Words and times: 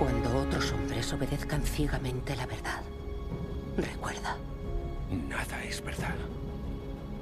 Cuando 0.00 0.34
otros 0.38 0.72
hombres 0.72 1.12
obedezcan 1.12 1.62
ciegamente 1.62 2.34
la 2.34 2.46
verdad, 2.46 2.80
recuerda. 3.76 4.38
Nada 5.28 5.62
es 5.62 5.84
verdad. 5.84 6.14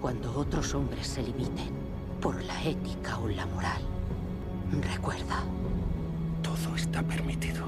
Cuando 0.00 0.32
otros 0.38 0.76
hombres 0.76 1.08
se 1.08 1.24
limiten 1.24 1.72
por 2.20 2.40
la 2.44 2.62
ética 2.62 3.18
o 3.18 3.26
la 3.28 3.46
moral, 3.46 3.82
recuerda. 4.92 5.42
Todo 6.40 6.76
está 6.76 7.02
permitido. 7.02 7.66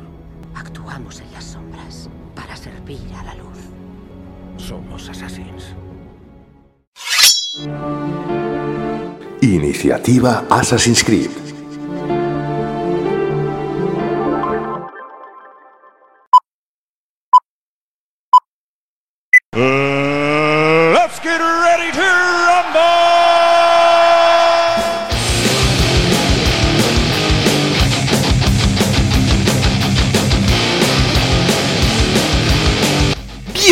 Actuamos 0.54 1.20
en 1.20 1.32
las 1.32 1.42
sombras 1.42 2.08
para 2.36 2.54
servir 2.54 3.12
a 3.18 3.24
la 3.24 3.34
luz. 3.34 3.58
Somos 4.58 5.08
assassins. 5.08 5.74
Iniciativa 9.42 10.44
Assassin's 10.48 11.02
Creed. 11.02 11.49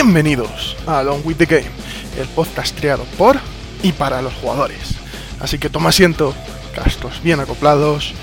Bienvenidos 0.08 0.74
a 0.86 1.00
Along 1.00 1.20
with 1.26 1.36
the 1.36 1.44
Game, 1.44 1.68
el 2.18 2.26
podcast 2.28 2.74
creado 2.74 3.04
por 3.18 3.36
y 3.82 3.92
para 3.92 4.22
los 4.22 4.32
jugadores. 4.32 4.94
Así 5.38 5.58
que 5.58 5.68
toma 5.68 5.90
asiento, 5.90 6.34
cascos 6.74 7.22
bien 7.22 7.40
acoplados, 7.40 8.14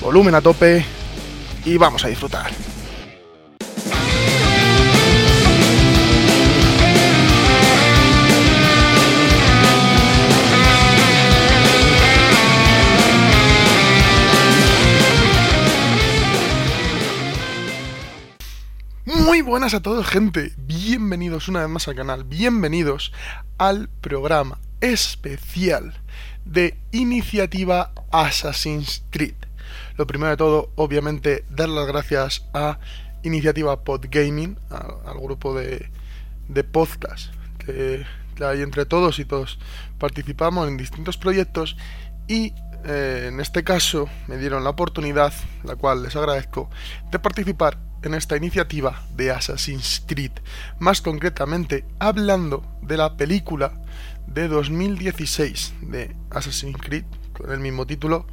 volumen 0.00 0.36
a 0.36 0.40
tope 0.40 0.84
y 1.64 1.76
vamos 1.78 2.04
a 2.04 2.08
disfrutar. 2.08 2.52
Buenas 19.44 19.74
a 19.74 19.80
todos 19.82 20.06
gente, 20.06 20.52
bienvenidos 20.56 21.48
una 21.48 21.60
vez 21.60 21.68
más 21.68 21.88
al 21.88 21.94
canal, 21.96 22.24
bienvenidos 22.24 23.12
al 23.58 23.88
programa 23.88 24.58
especial 24.80 25.94
de 26.44 26.78
iniciativa 26.92 27.92
Assassin's 28.10 29.04
Creed. 29.10 29.34
Lo 29.96 30.06
primero 30.06 30.30
de 30.30 30.36
todo, 30.36 30.70
obviamente, 30.76 31.44
dar 31.50 31.68
las 31.68 31.86
gracias 31.86 32.44
a 32.54 32.78
Iniciativa 33.22 33.82
Podgaming, 33.84 34.58
a- 34.70 35.10
al 35.10 35.18
grupo 35.20 35.54
de, 35.54 35.90
de 36.48 36.64
podcast 36.64 37.32
que, 37.58 38.04
que 38.36 38.44
hay 38.44 38.62
entre 38.62 38.86
todos 38.86 39.18
y 39.18 39.24
todos 39.24 39.58
participamos 39.98 40.68
en 40.68 40.76
distintos 40.76 41.16
proyectos 41.18 41.76
y 42.28 42.54
eh, 42.84 43.26
en 43.28 43.40
este 43.40 43.62
caso 43.64 44.08
me 44.28 44.36
dieron 44.38 44.64
la 44.64 44.70
oportunidad, 44.70 45.32
la 45.64 45.76
cual 45.76 46.02
les 46.02 46.16
agradezco, 46.16 46.68
de 47.10 47.18
participar 47.18 47.78
en 48.02 48.14
esta 48.14 48.36
iniciativa 48.36 49.02
de 49.16 49.30
Assassin's 49.30 50.02
Creed, 50.06 50.32
más 50.78 51.00
concretamente 51.00 51.84
hablando 51.98 52.64
de 52.82 52.96
la 52.96 53.16
película 53.16 53.72
de 54.26 54.48
2016 54.48 55.74
de 55.82 56.16
Assassin's 56.30 56.78
Creed, 56.78 57.04
con 57.32 57.52
el 57.52 57.60
mismo 57.60 57.86
título. 57.86 58.26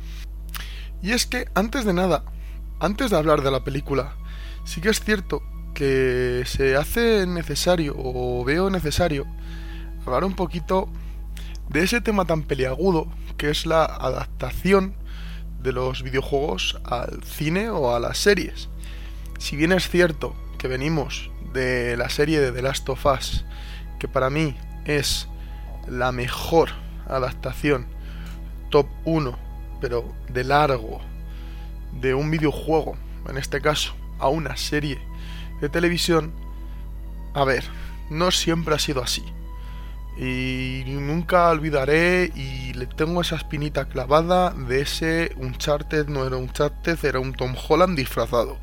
Y 1.02 1.12
es 1.12 1.26
que, 1.26 1.48
antes 1.56 1.86
de 1.86 1.94
nada, 1.94 2.24
antes 2.80 3.12
de 3.12 3.18
hablar 3.18 3.42
de 3.42 3.52
la 3.52 3.64
película, 3.64 4.16
sí 4.66 4.82
que 4.82 4.90
es 4.90 5.00
cierto 5.00 5.42
que 5.74 6.44
se 6.46 6.76
hace 6.76 7.26
necesario, 7.28 7.96
o 7.98 8.44
veo 8.44 8.70
necesario, 8.70 9.26
hablar 10.06 10.24
un 10.24 10.36
poquito 10.36 10.90
de 11.70 11.84
ese 11.84 12.02
tema 12.02 12.26
tan 12.26 12.44
peliagudo 12.44 13.08
que 13.38 13.50
es 13.50 13.66
la 13.66 13.86
adaptación 13.86 14.96
de 15.62 15.72
los 15.72 16.04
videojuegos 16.04 16.80
al 16.84 17.24
cine 17.24 17.70
o 17.70 17.96
a 17.96 18.00
las 18.00 18.18
series. 18.18 18.70
Si 19.40 19.56
bien 19.56 19.72
es 19.72 19.90
cierto 19.90 20.36
que 20.58 20.68
venimos 20.68 21.32
de 21.54 21.96
la 21.96 22.10
serie 22.10 22.42
de 22.42 22.52
The 22.52 22.62
Last 22.62 22.88
of 22.90 23.06
Us, 23.06 23.46
que 23.98 24.10
para 24.10 24.30
mí 24.30 24.56
es 24.84 25.30
la 25.88 26.12
mejor 26.12 26.72
adaptación 27.08 27.88
top 28.70 28.86
1, 29.06 29.40
pero 29.80 30.14
de 30.28 30.44
largo, 30.44 31.00
de 32.02 32.14
un 32.14 32.30
videojuego, 32.30 32.98
en 33.30 33.38
este 33.38 33.62
caso, 33.62 33.96
a 34.20 34.28
una 34.28 34.58
serie 34.58 35.00
de 35.62 35.70
televisión, 35.70 36.34
a 37.34 37.46
ver, 37.46 37.64
no 38.10 38.32
siempre 38.32 38.76
ha 38.76 38.80
sido 38.80 39.02
así. 39.02 39.24
Y 40.18 40.84
nunca 40.86 41.50
olvidaré 41.50 42.30
y 42.36 42.74
le 42.74 42.88
tengo 42.88 43.22
esa 43.22 43.38
espinita 43.38 43.86
clavada 43.88 44.52
de 44.52 44.82
ese 44.82 45.32
Uncharted, 45.38 46.10
no 46.10 46.28
era 46.28 46.36
Uncharted, 46.36 47.04
era 47.06 47.22
un 47.22 47.34
Tom 47.34 47.56
Holland 47.56 47.98
disfrazado. 47.98 48.58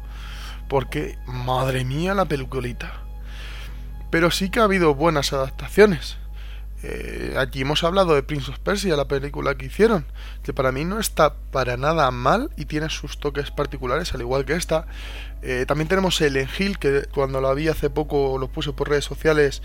Porque, 0.68 1.18
madre 1.26 1.84
mía, 1.84 2.14
la 2.14 2.24
peliculita. 2.24 3.02
Pero 4.10 4.30
sí 4.30 4.50
que 4.50 4.60
ha 4.60 4.64
habido 4.64 4.94
buenas 4.94 5.32
adaptaciones. 5.32 6.16
Eh, 6.82 7.34
aquí 7.38 7.62
hemos 7.62 7.82
hablado 7.84 8.14
de 8.14 8.22
Prince 8.22 8.50
of 8.50 8.58
Persia, 8.58 8.96
la 8.96 9.08
película 9.08 9.56
que 9.56 9.66
hicieron, 9.66 10.04
que 10.42 10.52
para 10.52 10.72
mí 10.72 10.84
no 10.84 11.00
está 11.00 11.34
para 11.50 11.76
nada 11.76 12.10
mal 12.10 12.50
y 12.56 12.66
tiene 12.66 12.90
sus 12.90 13.18
toques 13.18 13.50
particulares, 13.50 14.14
al 14.14 14.20
igual 14.20 14.44
que 14.44 14.54
esta. 14.54 14.86
Eh, 15.42 15.64
también 15.66 15.88
tenemos 15.88 16.20
el 16.20 16.36
Hill, 16.36 16.78
que 16.78 17.06
cuando 17.12 17.40
la 17.40 17.54
vi 17.54 17.68
hace 17.68 17.90
poco 17.90 18.38
lo 18.38 18.48
puse 18.48 18.72
por 18.72 18.90
redes 18.90 19.04
sociales, 19.04 19.62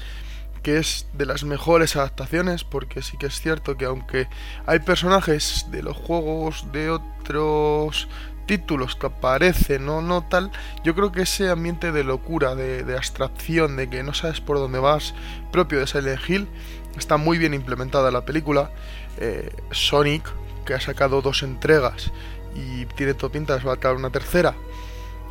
que 0.63 0.77
es 0.77 1.07
de 1.13 1.25
las 1.25 1.43
mejores 1.43 1.95
adaptaciones, 1.95 2.63
porque 2.63 3.01
sí 3.01 3.17
que 3.17 3.25
es 3.25 3.39
cierto 3.41 3.77
que 3.77 3.85
aunque 3.85 4.27
hay 4.65 4.79
personajes 4.79 5.65
de 5.69 5.83
los 5.83 5.97
juegos 5.97 6.71
de 6.71 6.91
otros 6.91 8.07
títulos 8.51 8.97
que 8.97 9.07
aparecen, 9.07 9.85
no, 9.85 10.01
no 10.01 10.25
tal, 10.25 10.51
yo 10.83 10.93
creo 10.93 11.13
que 11.13 11.21
ese 11.21 11.49
ambiente 11.49 11.93
de 11.93 12.03
locura, 12.03 12.53
de, 12.53 12.97
abstracción, 12.97 13.77
de 13.77 13.89
que 13.89 14.03
no 14.03 14.13
sabes 14.13 14.41
por 14.41 14.57
dónde 14.57 14.77
vas, 14.77 15.13
propio 15.53 15.79
de 15.79 15.87
Silent 15.87 16.19
Hill, 16.27 16.49
está 16.97 17.15
muy 17.15 17.37
bien 17.37 17.53
implementada 17.53 18.09
en 18.09 18.13
la 18.13 18.25
película. 18.25 18.71
Eh, 19.19 19.55
Sonic, 19.71 20.29
que 20.65 20.73
ha 20.73 20.81
sacado 20.81 21.21
dos 21.21 21.43
entregas 21.43 22.11
y 22.53 22.87
tiene 22.87 23.13
todo 23.13 23.31
pinta 23.31 23.55
de 23.55 23.61
sacar 23.61 23.95
una 23.95 24.09
tercera, 24.09 24.53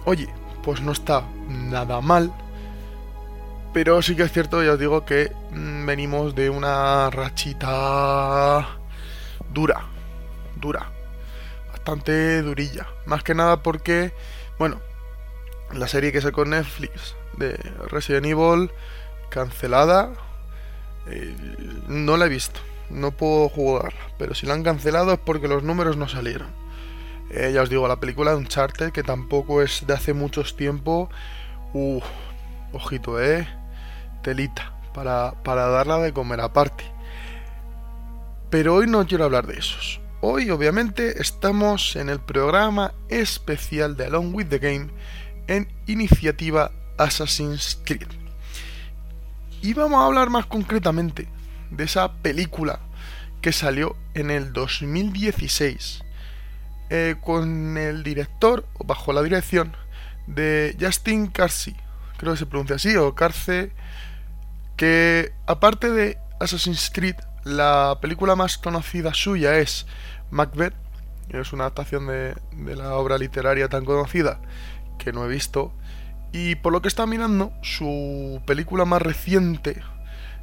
oye, 0.06 0.30
pues 0.62 0.80
no 0.80 0.92
está 0.92 1.22
nada 1.46 2.00
mal. 2.00 2.32
Pero 3.74 4.00
sí 4.00 4.16
que 4.16 4.22
es 4.22 4.32
cierto, 4.32 4.62
ya 4.62 4.72
os 4.72 4.78
digo 4.78 5.04
que 5.04 5.30
mm, 5.50 5.84
venimos 5.84 6.34
de 6.34 6.48
una 6.48 7.10
rachita 7.10 8.66
dura, 9.52 9.84
dura, 10.56 10.90
bastante 11.80 12.42
durilla. 12.42 12.86
Más 13.06 13.22
que 13.22 13.34
nada 13.34 13.62
porque, 13.62 14.12
bueno, 14.58 14.80
la 15.72 15.88
serie 15.88 16.12
que 16.12 16.20
sacó 16.20 16.44
Netflix 16.44 17.16
de 17.38 17.52
Resident 17.88 18.26
Evil, 18.26 18.70
cancelada, 19.30 20.12
eh, 21.06 21.34
no 21.88 22.18
la 22.18 22.26
he 22.26 22.28
visto, 22.28 22.60
no 22.90 23.12
puedo 23.12 23.48
jugarla, 23.48 24.00
pero 24.18 24.34
si 24.34 24.46
la 24.46 24.54
han 24.54 24.62
cancelado 24.62 25.14
es 25.14 25.18
porque 25.18 25.48
los 25.48 25.62
números 25.62 25.96
no 25.96 26.06
salieron. 26.06 26.48
Eh, 27.30 27.52
ya 27.54 27.62
os 27.62 27.70
digo, 27.70 27.88
la 27.88 28.00
película 28.00 28.32
de 28.32 28.38
Uncharted, 28.38 28.92
que 28.92 29.02
tampoco 29.02 29.62
es 29.62 29.86
de 29.86 29.94
hace 29.94 30.12
muchos 30.12 30.56
tiempo, 30.56 31.08
uh, 31.72 32.00
ojito, 32.72 33.22
eh, 33.22 33.48
telita, 34.22 34.74
para, 34.92 35.32
para 35.44 35.68
darla 35.68 35.98
de 35.98 36.12
comer 36.12 36.40
aparte. 36.40 36.84
Pero 38.50 38.74
hoy 38.74 38.88
no 38.88 39.06
quiero 39.06 39.24
hablar 39.24 39.46
de 39.46 39.58
esos. 39.58 40.00
Hoy 40.22 40.50
obviamente 40.50 41.22
estamos 41.22 41.96
en 41.96 42.10
el 42.10 42.20
programa 42.20 42.92
especial 43.08 43.96
de 43.96 44.04
Along 44.04 44.34
with 44.34 44.48
the 44.48 44.58
Game 44.58 44.88
en 45.46 45.66
iniciativa 45.86 46.72
Assassin's 46.98 47.80
Creed. 47.86 48.06
Y 49.62 49.72
vamos 49.72 50.02
a 50.02 50.04
hablar 50.04 50.28
más 50.28 50.44
concretamente 50.44 51.26
de 51.70 51.84
esa 51.84 52.12
película 52.12 52.80
que 53.40 53.50
salió 53.50 53.96
en 54.12 54.30
el 54.30 54.52
2016 54.52 56.02
eh, 56.90 57.14
con 57.22 57.78
el 57.78 58.02
director 58.02 58.66
o 58.74 58.84
bajo 58.84 59.14
la 59.14 59.22
dirección 59.22 59.74
de 60.26 60.76
Justin 60.78 61.28
Carcy, 61.28 61.74
creo 62.18 62.34
que 62.34 62.40
se 62.40 62.46
pronuncia 62.46 62.76
así, 62.76 62.94
o 62.94 63.14
Carce, 63.14 63.72
que 64.76 65.32
aparte 65.46 65.88
de 65.88 66.18
Assassin's 66.40 66.90
Creed, 66.92 67.16
la 67.44 67.98
película 68.00 68.36
más 68.36 68.58
conocida 68.58 69.14
suya 69.14 69.58
es 69.58 69.86
Macbeth, 70.30 70.74
es 71.30 71.52
una 71.52 71.64
adaptación 71.64 72.06
de, 72.06 72.34
la 72.76 72.94
obra 72.94 73.18
literaria 73.18 73.68
tan 73.68 73.84
conocida 73.84 74.40
que 74.98 75.12
no 75.12 75.24
he 75.24 75.28
visto, 75.28 75.72
y 76.32 76.56
por 76.56 76.72
lo 76.72 76.82
que 76.82 76.88
está 76.88 77.06
mirando, 77.06 77.52
su 77.62 78.40
película 78.46 78.84
más 78.84 79.02
reciente 79.02 79.82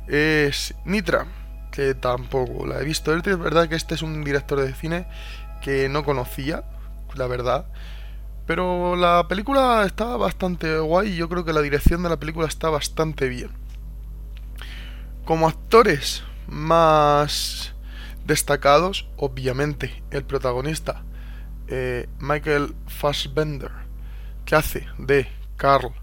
es 0.08 0.74
Nitra, 0.86 1.28
que 1.72 1.94
tampoco 1.94 2.66
la 2.66 2.80
he 2.80 2.84
visto. 2.84 3.14
Es 3.14 3.24
verdad 3.24 3.70
que 3.70 3.76
este 3.76 3.96
es 3.96 4.02
un 4.02 4.24
director 4.24 4.60
de 4.60 4.74
cine 4.74 5.08
que 5.62 5.88
no 5.88 6.04
conocía, 6.04 6.64
la 7.16 7.28
verdad. 7.28 7.68
Pero 8.46 8.96
la 8.96 9.28
película 9.28 9.84
está 9.86 10.18
bastante 10.18 10.80
guay 10.80 11.10
y 11.10 11.16
yo 11.18 11.30
creo 11.30 11.46
que 11.46 11.54
la 11.54 11.62
dirección 11.62 12.04
de 12.04 12.10
la 12.10 12.18
película 12.18 12.48
está 12.48 12.70
bastante 12.70 13.30
bien. 13.30 13.52
Como 15.26 15.48
actores 15.48 16.24
más 16.48 17.74
destacados, 18.26 19.08
obviamente, 19.18 20.04
el 20.12 20.24
protagonista, 20.24 21.04
eh, 21.68 22.08
Michael 22.20 22.76
Fassbender, 22.88 23.72
que 24.46 24.56
hace 24.56 24.88
de 24.98 25.28
Carl, 25.56 25.94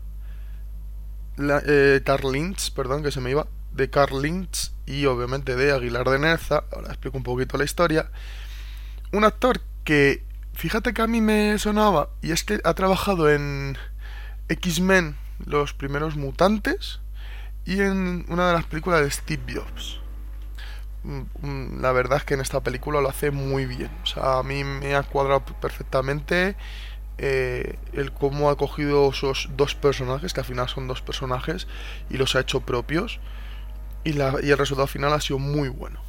eh, 1.39 2.03
Carl 2.05 2.33
Lynch, 2.33 2.73
perdón, 2.73 3.03
que 3.03 3.11
se 3.11 3.21
me 3.21 3.31
iba, 3.31 3.47
de 3.73 3.91
Carl 3.91 4.23
Lynch 4.23 4.73
y 4.87 5.07
obviamente 5.07 5.57
de 5.57 5.73
Aguilar 5.73 6.09
de 6.09 6.19
Nerza, 6.19 6.65
ahora 6.73 6.89
explico 6.89 7.17
un 7.17 7.25
poquito 7.25 7.59
la 7.59 7.65
historia, 7.65 8.11
un 9.13 9.25
actor 9.25 9.61
que, 9.85 10.25
fíjate 10.55 10.93
que 10.95 11.03
a 11.03 11.07
mí 11.07 11.21
me 11.21 11.59
sonaba, 11.59 12.11
y 12.23 12.33
es 12.33 12.45
que 12.45 12.61
ha 12.65 12.75
trabajado 12.75 13.31
en 13.31 13.77
X-Men, 14.49 15.17
los 15.45 15.75
primeros 15.75 16.17
mutantes, 16.17 17.01
y 17.65 17.81
en 17.81 18.27
una 18.29 18.49
de 18.49 18.53
las 18.55 18.67
películas 18.67 19.03
de 19.03 19.11
Steve 19.11 19.55
Jobs. 19.55 20.04
Mm, 21.05 21.23
mm, 21.43 21.83
la 21.83 21.93
verdad 21.93 22.19
es 22.19 22.25
que 22.25 22.35
en 22.35 22.41
esta 22.41 22.63
película 22.63 23.01
lo 23.01 23.09
hace 23.09 23.31
muy 23.31 23.67
bien. 23.67 23.91
O 24.03 24.07
sea, 24.07 24.39
a 24.39 24.43
mí 24.43 24.65
me 24.65 24.95
ha 24.95 25.03
cuadrado 25.03 25.45
perfectamente 25.45 26.57
eh, 27.19 27.79
el 27.93 28.13
cómo 28.13 28.51
ha 28.51 28.57
cogido 28.57 29.11
esos 29.11 29.51
dos 29.57 29.75
personajes, 29.75 30.33
que 30.33 30.41
al 30.41 30.47
final 30.47 30.69
son 30.69 30.89
dos 30.89 31.03
personajes, 31.03 31.69
y 32.11 32.17
los 32.17 32.35
ha 32.35 32.41
hecho 32.41 32.61
propios. 32.61 33.21
Y, 34.05 34.19
el 34.19 34.59
resultado 34.59 34.87
final 34.87 35.13
ha 35.13 35.21
sido 35.21 35.39
muy 35.39 35.69
bueno. 35.69 36.01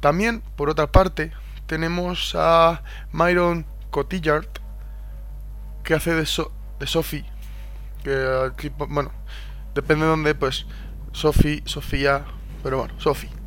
También, 0.00 0.42
por 0.56 0.70
otra 0.70 0.92
parte, 0.92 1.32
tenemos 1.66 2.34
a 2.38 2.82
Myron 3.12 3.66
Cotillard, 3.90 4.48
que 5.84 5.94
hace 5.94 6.12
de, 6.14 6.28
de 6.80 6.86
Sophie. 6.86 7.24
Bueno, 8.88 9.10
depende 9.74 10.04
de 10.04 10.10
dónde, 10.10 10.34
pues, 10.34 10.66
Sophie, 11.12 11.62
Sofía, 11.66 12.24
pero 12.62 12.78
bueno, 12.78 12.94
Sophie. 12.98 13.37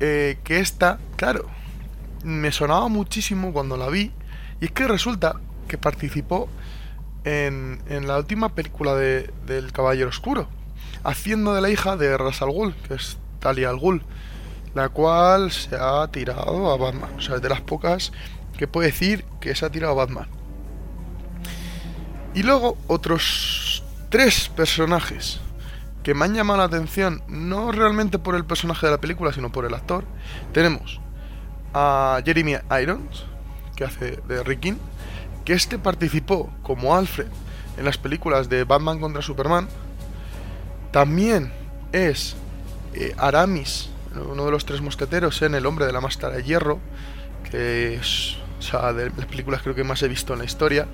Eh, 0.00 0.38
que 0.44 0.60
esta, 0.60 0.98
claro, 1.16 1.46
me 2.24 2.52
sonaba 2.52 2.88
muchísimo 2.88 3.52
cuando 3.52 3.76
la 3.76 3.88
vi. 3.88 4.12
Y 4.60 4.66
es 4.66 4.72
que 4.72 4.88
resulta 4.88 5.36
que 5.68 5.78
participó 5.78 6.48
en, 7.24 7.82
en 7.88 8.06
la 8.06 8.18
última 8.18 8.54
película 8.54 8.94
de, 8.94 9.30
del 9.46 9.72
Caballero 9.72 10.08
Oscuro, 10.08 10.48
haciendo 11.04 11.54
de 11.54 11.60
la 11.60 11.70
hija 11.70 11.96
de 11.96 12.16
Ras 12.16 12.42
al 12.42 12.50
Ghul, 12.50 12.74
que 12.88 12.94
es 12.94 13.18
Talia 13.38 13.70
al 13.70 13.78
Ghul, 13.78 14.02
la 14.74 14.88
cual 14.88 15.50
se 15.50 15.76
ha 15.76 16.06
tirado 16.08 16.70
a 16.70 16.76
Batman. 16.76 17.10
O 17.16 17.20
sea, 17.20 17.36
es 17.36 17.42
de 17.42 17.48
las 17.48 17.60
pocas 17.60 18.12
que 18.56 18.66
puede 18.66 18.88
decir 18.88 19.24
que 19.40 19.54
se 19.54 19.64
ha 19.64 19.70
tirado 19.70 19.92
a 19.92 20.04
Batman. 20.04 20.28
Y 22.34 22.42
luego 22.42 22.78
otros 22.86 23.82
tres 24.08 24.48
personajes 24.48 25.40
que 26.02 26.14
me 26.14 26.24
han 26.24 26.34
llamado 26.34 26.58
la 26.58 26.64
atención, 26.64 27.22
no 27.28 27.72
realmente 27.72 28.18
por 28.18 28.34
el 28.34 28.44
personaje 28.44 28.86
de 28.86 28.92
la 28.92 29.00
película, 29.00 29.32
sino 29.32 29.52
por 29.52 29.64
el 29.64 29.74
actor. 29.74 30.04
Tenemos 30.52 31.00
a 31.74 32.20
Jeremy 32.24 32.56
Irons, 32.82 33.24
que 33.76 33.84
hace 33.84 34.20
de 34.28 34.42
Rickin, 34.42 34.78
que 35.44 35.52
este 35.52 35.78
participó 35.78 36.50
como 36.62 36.94
Alfred 36.96 37.28
en 37.76 37.84
las 37.84 37.98
películas 37.98 38.48
de 38.48 38.64
Batman 38.64 39.00
contra 39.00 39.22
Superman. 39.22 39.68
También 40.90 41.52
es 41.92 42.36
eh, 42.94 43.14
Aramis, 43.16 43.90
uno 44.30 44.44
de 44.44 44.50
los 44.50 44.64
tres 44.64 44.80
mosqueteros 44.80 45.40
en 45.42 45.54
El 45.54 45.66
hombre 45.66 45.86
de 45.86 45.92
la 45.92 46.00
máscara 46.00 46.36
de 46.36 46.42
hierro, 46.42 46.80
que 47.50 47.94
es 47.94 48.36
o 48.60 48.62
sea, 48.62 48.92
de 48.92 49.10
las 49.16 49.26
películas 49.26 49.62
creo 49.62 49.74
que 49.74 49.84
más 49.84 50.02
he 50.02 50.08
visto 50.08 50.34
en 50.34 50.40
la 50.40 50.44
historia, 50.44 50.86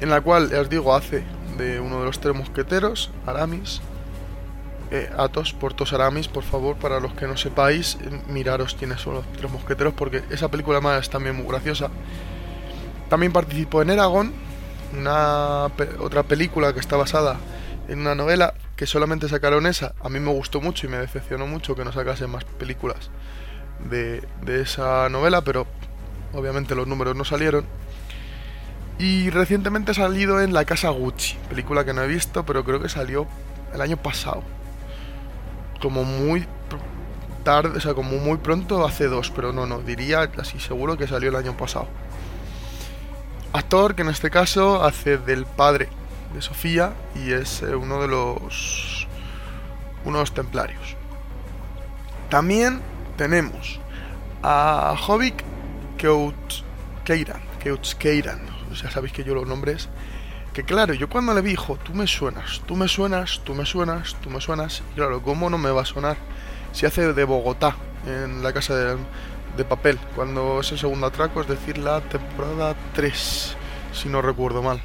en 0.00 0.10
la 0.10 0.20
cual, 0.20 0.50
ya 0.50 0.60
os 0.60 0.68
digo, 0.68 0.94
hace 0.94 1.22
de 1.56 1.80
uno 1.80 2.00
de 2.00 2.06
los 2.06 2.20
tres 2.20 2.34
mosqueteros, 2.34 3.10
Aramis. 3.26 3.80
Eh, 4.90 5.10
Atos, 5.16 5.54
Portos 5.54 5.94
Aramis, 5.94 6.28
por 6.28 6.42
favor, 6.42 6.76
para 6.76 7.00
los 7.00 7.14
que 7.14 7.26
no 7.26 7.36
sepáis, 7.38 7.96
eh, 8.02 8.20
miraros 8.28 8.74
quiénes 8.74 9.00
son 9.00 9.14
los 9.14 9.32
tres 9.32 9.50
mosqueteros, 9.50 9.94
porque 9.94 10.22
esa 10.30 10.50
película 10.50 10.82
más 10.82 11.00
es 11.00 11.10
también 11.10 11.36
muy 11.36 11.46
graciosa. 11.46 11.88
También 13.08 13.32
participó 13.32 13.80
en 13.80 13.90
Eragon, 13.90 14.32
una 14.98 15.66
otra 15.98 16.22
película 16.24 16.74
que 16.74 16.80
está 16.80 16.96
basada 16.96 17.38
en 17.88 18.00
una 18.00 18.14
novela 18.14 18.54
que 18.76 18.86
solamente 18.86 19.28
sacaron 19.28 19.66
esa. 19.66 19.94
A 20.02 20.08
mí 20.08 20.20
me 20.20 20.30
gustó 20.30 20.60
mucho 20.60 20.86
y 20.86 20.90
me 20.90 20.98
decepcionó 20.98 21.46
mucho 21.46 21.74
que 21.74 21.84
no 21.84 21.92
sacasen 21.92 22.30
más 22.30 22.44
películas 22.44 23.10
de, 23.90 24.22
de 24.42 24.60
esa 24.60 25.08
novela, 25.08 25.42
pero 25.42 25.66
obviamente 26.32 26.74
los 26.74 26.86
números 26.86 27.16
no 27.16 27.24
salieron. 27.24 27.64
Y 29.02 29.30
recientemente 29.30 29.90
ha 29.90 29.94
salido 29.94 30.40
en 30.40 30.52
La 30.52 30.64
Casa 30.64 30.90
Gucci, 30.90 31.36
película 31.48 31.84
que 31.84 31.92
no 31.92 32.02
he 32.02 32.06
visto, 32.06 32.46
pero 32.46 32.62
creo 32.62 32.80
que 32.80 32.88
salió 32.88 33.26
el 33.74 33.80
año 33.80 33.96
pasado. 33.96 34.44
Como 35.80 36.04
muy 36.04 36.46
tarde, 37.42 37.78
o 37.78 37.80
sea, 37.80 37.94
como 37.94 38.18
muy 38.18 38.36
pronto, 38.36 38.86
hace 38.86 39.08
dos, 39.08 39.32
pero 39.34 39.52
no, 39.52 39.66
no, 39.66 39.80
diría 39.80 40.30
casi 40.30 40.60
seguro 40.60 40.96
que 40.96 41.08
salió 41.08 41.30
el 41.30 41.34
año 41.34 41.56
pasado. 41.56 41.88
Actor 43.52 43.96
que 43.96 44.02
en 44.02 44.08
este 44.08 44.30
caso 44.30 44.84
hace 44.84 45.18
del 45.18 45.46
padre 45.46 45.88
de 46.32 46.40
Sofía 46.40 46.92
y 47.16 47.32
es 47.32 47.62
eh, 47.62 47.74
uno 47.74 48.00
de 48.02 48.06
los 48.06 49.08
uno 50.04 50.18
de 50.18 50.22
los 50.22 50.32
templarios. 50.32 50.94
También 52.30 52.80
tenemos 53.16 53.80
a 54.44 54.94
Jovic 54.96 55.42
Keiran, 57.04 57.42
Keiran, 57.98 58.51
ya 58.74 58.90
sabéis 58.90 59.12
que 59.12 59.24
yo 59.24 59.34
los 59.34 59.46
nombres 59.46 59.88
que 60.52 60.64
claro, 60.64 60.92
yo 60.92 61.08
cuando 61.08 61.32
le 61.32 61.40
vi, 61.40 61.52
hijo, 61.52 61.78
tú 61.78 61.94
me 61.94 62.06
suenas, 62.06 62.60
tú 62.66 62.76
me 62.76 62.86
suenas, 62.86 63.40
tú 63.42 63.54
me 63.54 63.64
suenas, 63.64 64.16
tú 64.22 64.28
me 64.28 64.40
suenas, 64.40 64.82
y 64.92 64.96
claro, 64.96 65.22
¿cómo 65.22 65.48
no 65.48 65.56
me 65.56 65.70
va 65.70 65.82
a 65.82 65.86
sonar? 65.86 66.18
Si 66.72 66.84
hace 66.84 67.14
de 67.14 67.24
Bogotá, 67.24 67.74
en 68.06 68.42
la 68.42 68.52
casa 68.52 68.74
de, 68.76 69.64
papel, 69.64 69.98
cuando 70.14 70.60
es 70.60 70.72
el 70.72 70.78
segundo 70.78 71.06
atraco, 71.06 71.40
es 71.40 71.48
decir, 71.48 71.78
la 71.78 72.00
temporada 72.02 72.74
3, 72.94 73.56
si 73.92 74.08
no 74.08 74.20
recuerdo 74.20 74.62
mal. 74.62 74.82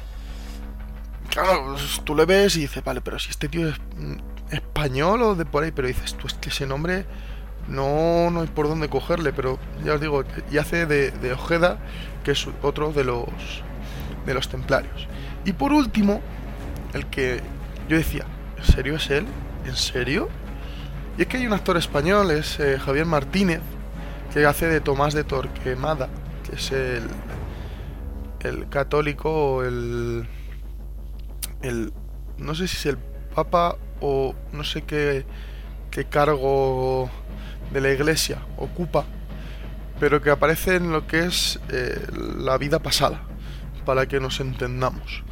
Claro, 1.28 1.76
tú 2.04 2.14
le 2.14 2.24
ves 2.24 2.56
y 2.56 2.60
dices, 2.60 2.82
vale, 2.82 3.02
pero 3.02 3.18
si 3.18 3.30
este 3.30 3.48
tío 3.48 3.68
es 3.68 3.78
mm, 3.96 4.14
español 4.50 5.22
o 5.22 5.34
de 5.34 5.44
por 5.44 5.64
ahí, 5.64 5.72
pero 5.72 5.88
dices, 5.88 6.14
tú 6.14 6.26
es 6.26 6.34
que 6.34 6.48
ese 6.48 6.66
nombre 6.66 7.04
no, 7.66 8.30
no 8.30 8.40
hay 8.40 8.46
por 8.46 8.68
dónde 8.68 8.88
cogerle, 8.88 9.34
pero 9.34 9.58
ya 9.84 9.94
os 9.94 10.00
digo, 10.00 10.24
y 10.50 10.56
hace 10.56 10.86
de 10.86 11.32
Ojeda, 11.32 11.78
que 12.24 12.30
es 12.30 12.46
otro 12.62 12.92
de 12.92 13.04
los, 13.04 13.62
de 14.28 14.34
los 14.34 14.48
templarios. 14.48 15.08
Y 15.44 15.52
por 15.52 15.72
último, 15.72 16.20
el 16.92 17.06
que 17.06 17.40
yo 17.88 17.96
decía, 17.96 18.24
¿en 18.58 18.64
serio 18.64 18.96
es 18.96 19.10
él? 19.10 19.26
¿En 19.66 19.74
serio? 19.74 20.28
Y 21.16 21.22
es 21.22 21.28
que 21.28 21.38
hay 21.38 21.46
un 21.46 21.52
actor 21.52 21.76
español, 21.76 22.30
es 22.30 22.60
eh, 22.60 22.78
Javier 22.78 23.06
Martínez, 23.06 23.60
que 24.32 24.44
hace 24.46 24.66
de 24.66 24.80
Tomás 24.80 25.14
de 25.14 25.24
Torquemada, 25.24 26.08
que 26.44 26.56
es 26.56 26.70
el, 26.70 27.08
el 28.40 28.68
católico 28.68 29.64
el, 29.64 30.28
el... 31.62 31.92
No 32.36 32.54
sé 32.54 32.68
si 32.68 32.76
es 32.76 32.86
el 32.86 32.98
Papa 33.34 33.76
o 34.00 34.34
no 34.52 34.62
sé 34.62 34.82
qué, 34.82 35.24
qué 35.90 36.04
cargo 36.04 37.10
de 37.72 37.80
la 37.80 37.90
iglesia 37.90 38.38
ocupa, 38.56 39.04
pero 39.98 40.20
que 40.22 40.30
aparece 40.30 40.76
en 40.76 40.92
lo 40.92 41.06
que 41.06 41.24
es 41.24 41.58
eh, 41.70 42.06
la 42.38 42.58
vida 42.58 42.78
pasada, 42.78 43.22
para 43.88 44.06
que 44.06 44.20
nos 44.20 44.38
entendamos. 44.40 45.22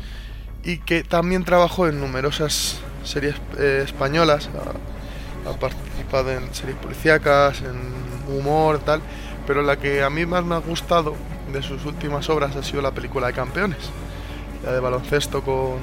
Y 0.65 0.79
que 0.79 1.05
también 1.05 1.45
trabajó 1.45 1.89
en 1.89 2.01
numerosas 2.01 2.79
series 3.05 3.35
eh, 3.59 3.83
españolas, 3.85 4.49
ha, 5.45 5.51
ha 5.51 5.53
participado 5.59 6.33
en 6.33 6.55
series 6.55 6.79
policíacas, 6.79 7.61
en 7.61 8.35
humor, 8.35 8.79
tal, 8.79 9.03
pero 9.47 9.61
la 9.61 9.77
que 9.77 10.03
a 10.03 10.09
mí 10.09 10.25
más 10.25 10.43
me 10.43 10.55
ha 10.55 10.59
gustado 10.61 11.15
de 11.53 11.63
sus 11.63 11.85
últimas 11.85 12.31
obras 12.31 12.57
ha 12.57 12.63
sido 12.63 12.81
la 12.81 12.93
película 12.93 13.27
de 13.27 13.35
Campeones, 13.35 13.91
la 14.65 14.73
de 14.73 14.81
baloncesto 14.81 15.43
con, 15.43 15.77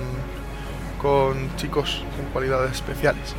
con 1.00 1.56
chicos 1.58 2.04
con 2.18 2.26
cualidades 2.34 2.72
especiales. 2.72 3.36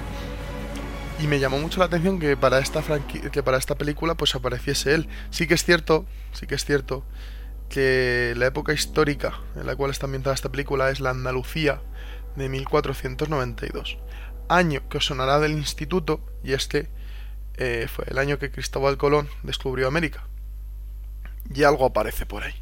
Y 1.18 1.26
me 1.26 1.40
llamó 1.40 1.58
mucho 1.58 1.80
la 1.80 1.86
atención 1.86 2.20
que 2.20 2.36
para 2.36 2.60
esta 2.60 2.82
que 3.32 3.42
para 3.42 3.58
esta 3.58 3.74
película 3.74 4.14
pues 4.14 4.32
apareciese 4.36 4.94
él. 4.94 5.08
Sí 5.30 5.48
que 5.48 5.54
es 5.54 5.64
cierto, 5.64 6.06
sí 6.32 6.46
que 6.46 6.54
es 6.54 6.64
cierto 6.64 7.02
que 7.74 8.34
la 8.36 8.46
época 8.46 8.72
histórica 8.72 9.40
en 9.56 9.66
la 9.66 9.74
cual 9.74 9.90
está 9.90 10.06
ambientada 10.06 10.32
esta 10.32 10.48
película 10.48 10.90
es 10.90 11.00
la 11.00 11.10
Andalucía 11.10 11.80
de 12.36 12.48
1492, 12.48 13.98
año 14.48 14.88
que 14.88 14.98
os 14.98 15.06
sonará 15.06 15.40
del 15.40 15.54
instituto 15.54 16.20
y 16.44 16.52
este 16.52 16.88
eh, 17.56 17.88
fue 17.92 18.04
el 18.06 18.18
año 18.18 18.38
que 18.38 18.52
Cristóbal 18.52 18.96
Colón 18.96 19.28
descubrió 19.42 19.88
América. 19.88 20.22
Y 21.52 21.64
algo 21.64 21.84
aparece 21.84 22.26
por 22.26 22.44
ahí. 22.44 22.54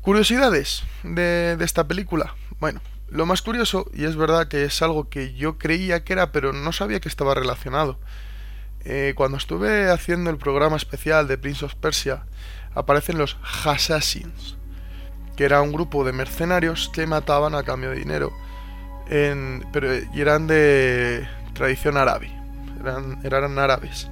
Curiosidades 0.00 0.82
de, 1.04 1.56
de 1.56 1.64
esta 1.64 1.86
película. 1.86 2.34
Bueno, 2.58 2.80
lo 3.10 3.26
más 3.26 3.42
curioso, 3.42 3.88
y 3.94 4.06
es 4.06 4.16
verdad 4.16 4.48
que 4.48 4.64
es 4.64 4.82
algo 4.82 5.08
que 5.08 5.34
yo 5.34 5.56
creía 5.56 6.02
que 6.02 6.14
era, 6.14 6.32
pero 6.32 6.52
no 6.52 6.72
sabía 6.72 6.98
que 6.98 7.08
estaba 7.08 7.36
relacionado. 7.36 8.00
Eh, 8.84 9.12
cuando 9.14 9.36
estuve 9.36 9.88
haciendo 9.88 10.30
el 10.30 10.38
programa 10.38 10.76
especial 10.76 11.28
de 11.28 11.38
Prince 11.38 11.64
of 11.64 11.74
Persia, 11.76 12.24
aparecen 12.74 13.18
los 13.18 13.36
Assassins, 13.64 14.56
que 15.36 15.44
era 15.44 15.62
un 15.62 15.72
grupo 15.72 16.04
de 16.04 16.12
mercenarios 16.12 16.90
que 16.92 17.06
mataban 17.06 17.54
a 17.54 17.62
cambio 17.62 17.90
de 17.90 17.96
dinero, 17.96 18.32
en, 19.08 19.66
pero 19.72 19.94
y 19.96 20.20
eran 20.20 20.46
de 20.46 21.26
tradición 21.52 21.96
árabe, 21.96 22.30
eran, 22.80 23.20
eran 23.24 23.58
árabes. 23.58 24.08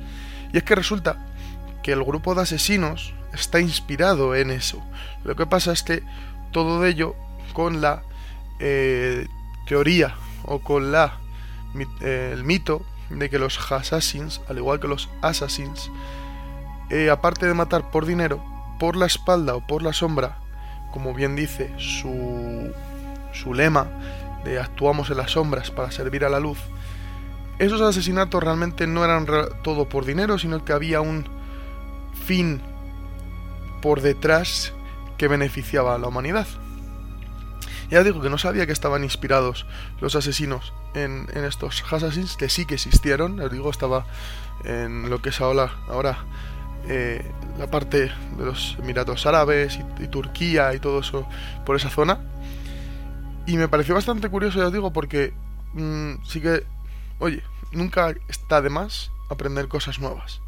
Y 0.52 0.58
es 0.58 0.62
que 0.64 0.74
resulta 0.74 1.16
que 1.82 1.92
el 1.92 2.02
grupo 2.02 2.34
de 2.34 2.42
asesinos 2.42 3.14
está 3.32 3.60
inspirado 3.60 4.34
en 4.34 4.50
eso. 4.50 4.82
Lo 5.24 5.36
que 5.36 5.46
pasa 5.46 5.72
es 5.72 5.82
que 5.82 6.02
todo 6.52 6.84
ello 6.84 7.14
con 7.52 7.80
la 7.80 8.02
eh, 8.58 9.26
teoría 9.66 10.14
o 10.44 10.60
con 10.60 10.92
la 10.92 11.18
eh, 12.00 12.30
el 12.32 12.44
mito 12.44 12.84
de 13.10 13.30
que 13.30 13.38
los 13.38 13.58
assassins, 13.70 14.40
al 14.48 14.58
igual 14.58 14.80
que 14.80 14.88
los 14.88 15.08
assassins, 15.22 15.90
eh, 16.90 17.10
aparte 17.10 17.46
de 17.46 17.54
matar 17.54 17.90
por 17.90 18.06
dinero, 18.06 18.42
por 18.78 18.96
la 18.96 19.06
espalda 19.06 19.54
o 19.54 19.66
por 19.66 19.82
la 19.82 19.92
sombra, 19.92 20.38
como 20.92 21.14
bien 21.14 21.36
dice 21.36 21.72
su, 21.78 22.72
su 23.32 23.54
lema 23.54 23.86
de 24.44 24.58
actuamos 24.58 25.10
en 25.10 25.16
las 25.16 25.32
sombras 25.32 25.70
para 25.70 25.90
servir 25.90 26.24
a 26.24 26.28
la 26.28 26.40
luz, 26.40 26.58
esos 27.58 27.80
asesinatos 27.80 28.42
realmente 28.42 28.86
no 28.86 29.04
eran 29.04 29.26
todo 29.62 29.88
por 29.88 30.04
dinero, 30.04 30.38
sino 30.38 30.64
que 30.64 30.72
había 30.72 31.00
un 31.00 31.26
fin 32.24 32.60
por 33.82 34.00
detrás 34.00 34.72
que 35.16 35.26
beneficiaba 35.28 35.94
a 35.94 35.98
la 35.98 36.06
humanidad. 36.06 36.46
Ya 37.90 38.04
digo 38.04 38.20
que 38.20 38.30
no 38.30 38.38
sabía 38.38 38.66
que 38.66 38.72
estaban 38.72 39.02
inspirados 39.02 39.66
los 40.00 40.14
asesinos 40.14 40.72
en, 40.94 41.26
estos 41.34 41.82
assassins, 41.90 42.36
que 42.36 42.48
sí 42.48 42.66
que 42.66 42.74
existieron. 42.74 43.38
Les 43.38 43.50
digo, 43.50 43.70
estaba 43.70 44.04
en 44.64 45.08
lo 45.10 45.20
que 45.20 45.30
es 45.30 45.40
ahora, 45.40 45.72
ahora 45.88 46.18
eh, 46.86 47.24
la 47.58 47.70
parte 47.70 48.12
de 48.36 48.44
los 48.44 48.76
Emiratos 48.78 49.26
Árabes 49.26 49.78
y, 50.00 50.06
Turquía 50.08 50.74
y 50.74 50.78
todo 50.78 51.00
eso 51.00 51.28
por 51.66 51.76
esa 51.76 51.90
zona. 51.90 52.20
Y 53.46 53.56
me 53.56 53.68
pareció 53.68 53.94
bastante 53.94 54.28
curioso, 54.28 54.58
ya 54.58 54.66
os 54.66 54.72
digo, 54.72 54.92
porque 54.92 55.32
mm, 55.74 56.24
sí 56.24 56.40
que, 56.40 56.64
oye, 57.18 57.42
nunca 57.72 58.14
está 58.28 58.60
de 58.62 58.70
más 58.70 59.10
aprender 59.30 59.68
cosas 59.68 59.98
nuevas. 59.98 60.40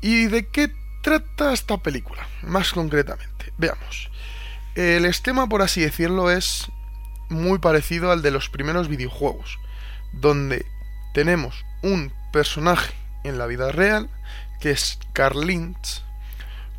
¿Y 0.00 0.26
de 0.26 0.46
qué 0.46 0.72
trata 1.02 1.52
esta 1.52 1.78
película? 1.78 2.26
Más 2.42 2.72
concretamente, 2.72 3.52
veamos. 3.58 4.10
El 4.74 5.06
esquema, 5.06 5.48
por 5.48 5.62
así 5.62 5.80
decirlo, 5.80 6.30
es 6.30 6.70
muy 7.28 7.58
parecido 7.58 8.12
al 8.12 8.22
de 8.22 8.30
los 8.30 8.48
primeros 8.50 8.88
videojuegos, 8.88 9.58
donde 10.12 10.64
tenemos 11.14 11.64
un 11.82 12.12
personaje 12.32 12.94
en 13.24 13.38
la 13.38 13.46
vida 13.46 13.72
real, 13.72 14.10
que 14.60 14.70
es 14.70 14.98
Carl 15.12 15.46
Lynch, 15.46 16.02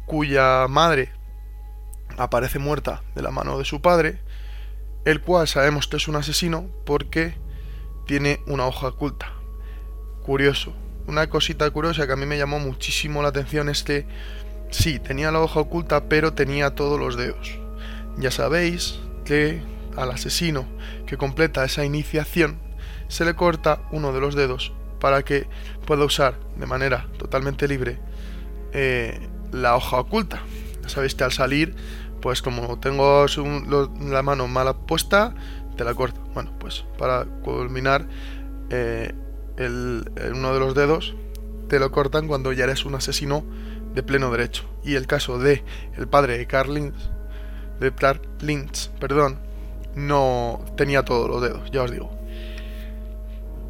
cuya 0.06 0.68
madre 0.68 1.12
aparece 2.18 2.60
muerta 2.60 3.02
de 3.16 3.22
la 3.22 3.32
mano 3.32 3.58
de 3.58 3.66
su 3.66 3.82
padre, 3.82 4.20
el 5.06 5.22
cual 5.22 5.48
sabemos 5.48 5.88
que 5.88 5.98
es 5.98 6.08
un 6.08 6.16
asesino 6.16 6.68
porque 6.86 7.36
tiene 8.06 8.42
una 8.48 8.66
hoja 8.66 8.88
oculta. 8.88 9.32
Curioso. 10.26 10.74
Una 11.08 11.28
cosita 11.30 11.70
curiosa 11.72 12.06
que 12.06 12.14
a 12.14 12.18
mí 12.18 12.26
me 12.26 12.38
llamó 12.38 12.60
muchísimo 12.60 13.22
la 13.22 13.30
atención 13.30 13.70
es 13.70 13.84
que 13.84 14.06
sí, 14.72 15.00
tenía 15.00 15.32
la 15.32 15.40
hoja 15.40 15.62
oculta, 15.62 16.10
pero 16.10 16.34
tenía 16.34 16.76
todos 16.76 17.00
los 17.00 17.16
dedos. 17.16 17.58
Ya 18.18 18.32
sabéis 18.32 19.00
que 19.24 19.62
al 19.96 20.12
asesino 20.12 20.66
que 21.06 21.18
completa 21.18 21.64
esa 21.64 21.86
iniciación 21.86 22.60
se 23.08 23.24
le 23.24 23.36
corta 23.36 23.82
uno 23.92 24.12
de 24.12 24.20
los 24.20 24.36
dedos 24.36 24.74
para 25.00 25.24
que 25.24 25.48
pueda 25.86 26.06
usar 26.06 26.40
de 26.58 26.66
manera 26.66 27.08
totalmente 27.18 27.68
libre 27.68 28.00
eh, 28.74 29.20
la 29.52 29.76
hoja 29.76 30.00
oculta. 30.00 30.42
Ya 30.84 30.90
sabéis 30.90 31.16
que 31.16 31.24
al 31.24 31.32
salir, 31.32 31.76
pues 32.22 32.42
como 32.42 32.80
tengo 32.80 33.26
la 34.02 34.24
mano 34.24 34.48
mala 34.48 34.76
puesta, 34.76 35.34
te 35.76 35.84
la 35.84 35.94
corto. 35.94 36.22
Bueno, 36.34 36.54
pues 36.60 36.86
para 36.98 37.26
culminar 37.44 38.08
eh, 38.70 39.14
el, 39.58 40.10
uno 40.34 40.54
de 40.54 40.60
los 40.60 40.76
dedos, 40.76 41.16
te 41.70 41.80
lo 41.80 41.92
cortan 41.92 42.28
cuando 42.28 42.54
ya 42.54 42.66
eres 42.66 42.86
un 42.86 42.96
asesino 42.96 43.44
de 43.94 44.04
pleno 44.04 44.32
derecho. 44.32 44.64
Y 44.84 44.96
el 44.96 45.08
caso 45.08 45.40
de 45.40 45.64
el 45.98 46.08
padre 46.08 46.38
de 46.38 46.48
Carlins 46.48 47.10
de 47.80 47.94
Clark 47.94 48.22
Lynch, 48.42 48.90
perdón, 49.00 49.40
no 49.96 50.64
tenía 50.76 51.04
todos 51.04 51.30
los 51.30 51.42
dedos, 51.42 51.70
ya 51.72 51.84
os 51.84 51.92
digo. 51.92 52.17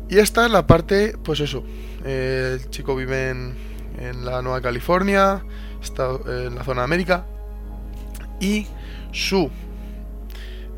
Y 0.09 0.19
esta 0.19 0.45
es 0.45 0.51
la 0.51 0.65
parte, 0.67 1.15
pues 1.23 1.39
eso, 1.39 1.63
el 2.05 2.69
chico 2.69 2.95
vive 2.95 3.29
en, 3.29 3.55
en 3.99 4.25
la 4.25 4.41
Nueva 4.41 4.61
California, 4.61 5.43
está 5.81 6.09
en 6.25 6.55
la 6.55 6.63
zona 6.63 6.81
de 6.81 6.85
América, 6.85 7.25
y 8.39 8.67
su 9.11 9.49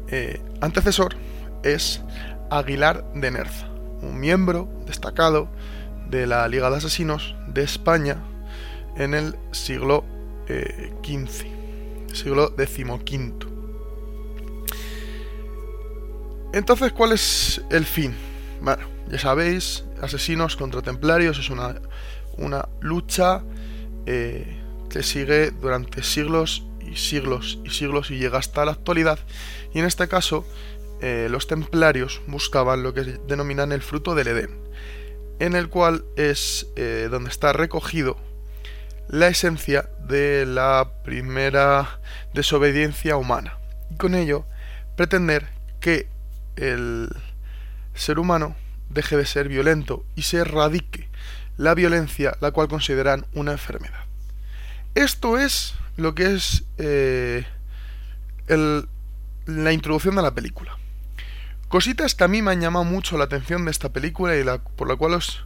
eh, 0.08 0.42
antecesor 0.62 1.16
es 1.64 2.02
Aguilar 2.50 3.14
de 3.14 3.32
Nerza, 3.32 3.68
un 4.02 4.20
miembro 4.20 4.70
destacado 4.88 5.50
de 6.10 6.26
la 6.26 6.48
Liga 6.48 6.70
de 6.70 6.78
Asesinos 6.78 7.36
de 7.48 7.64
España 7.64 8.18
en 8.98 9.14
el 9.14 9.36
siglo 9.52 10.04
XV. 10.48 11.46
Eh, 11.46 12.08
siglo 12.14 12.54
XV. 12.58 13.48
Entonces, 16.54 16.92
¿cuál 16.92 17.12
es 17.12 17.62
el 17.70 17.86
fin? 17.86 18.16
Bueno, 18.62 18.84
ya 19.10 19.20
sabéis, 19.20 19.86
asesinos 20.02 20.56
contra 20.56 20.82
templarios 20.82 21.40
es 21.40 21.50
una, 21.50 21.76
una 22.38 22.70
lucha 22.80 23.44
eh, 24.06 24.62
que 24.90 25.04
sigue 25.04 25.52
durante 25.52 26.04
siglos 26.04 26.66
y 26.80 26.96
siglos 26.96 27.60
y 27.66 27.70
siglos 27.70 28.12
y 28.12 28.18
llega 28.18 28.38
hasta 28.38 28.66
la 28.66 28.72
actualidad. 28.72 29.20
Y 29.74 29.80
en 29.80 29.86
este 29.86 30.08
caso, 30.08 30.46
eh, 31.02 31.28
los 31.30 31.48
templarios 31.48 32.22
buscaban 32.28 32.84
lo 32.84 32.94
que 32.94 33.02
denominan 33.02 33.72
el 33.72 33.82
fruto 33.82 34.16
del 34.16 34.28
Edén, 34.28 34.52
en 35.40 35.56
el 35.56 35.70
cual 35.70 36.04
es 36.16 36.68
eh, 36.76 37.08
donde 37.10 37.30
está 37.30 37.54
recogido 37.54 38.18
la 39.08 39.28
esencia 39.28 39.90
de 40.08 40.46
la 40.46 40.92
primera 41.04 42.00
desobediencia 42.34 43.18
humana 43.18 43.58
y 43.90 43.96
con 43.96 44.14
ello 44.14 44.46
pretender 44.96 45.48
que 45.80 46.08
el 46.58 47.10
ser 47.96 48.20
humano 48.20 48.56
deje 48.90 49.18
de 49.18 49.26
ser 49.26 49.48
violento 49.48 50.06
y 50.16 50.24
se 50.24 50.38
erradique 50.38 51.10
la 51.58 51.74
violencia 51.74 52.38
la 52.42 52.52
cual 52.52 52.68
consideran 52.68 53.26
una 53.34 53.52
enfermedad. 53.52 54.06
Esto 54.96 55.38
es 55.38 55.76
lo 55.98 56.16
que 56.16 56.34
es 56.34 56.64
eh, 56.78 57.46
la 58.48 59.74
introducción 59.74 60.16
de 60.16 60.22
la 60.22 60.34
película. 60.34 60.78
Cositas 61.68 62.16
que 62.16 62.24
a 62.24 62.28
mí 62.28 62.42
me 62.42 62.52
han 62.52 62.62
llamado 62.62 62.86
mucho 62.86 63.18
la 63.18 63.26
atención 63.26 63.66
de 63.66 63.72
esta 63.72 63.90
película 63.90 64.36
y 64.36 64.44
por 64.76 64.88
la 64.88 64.96
cual 64.96 65.14
os 65.14 65.46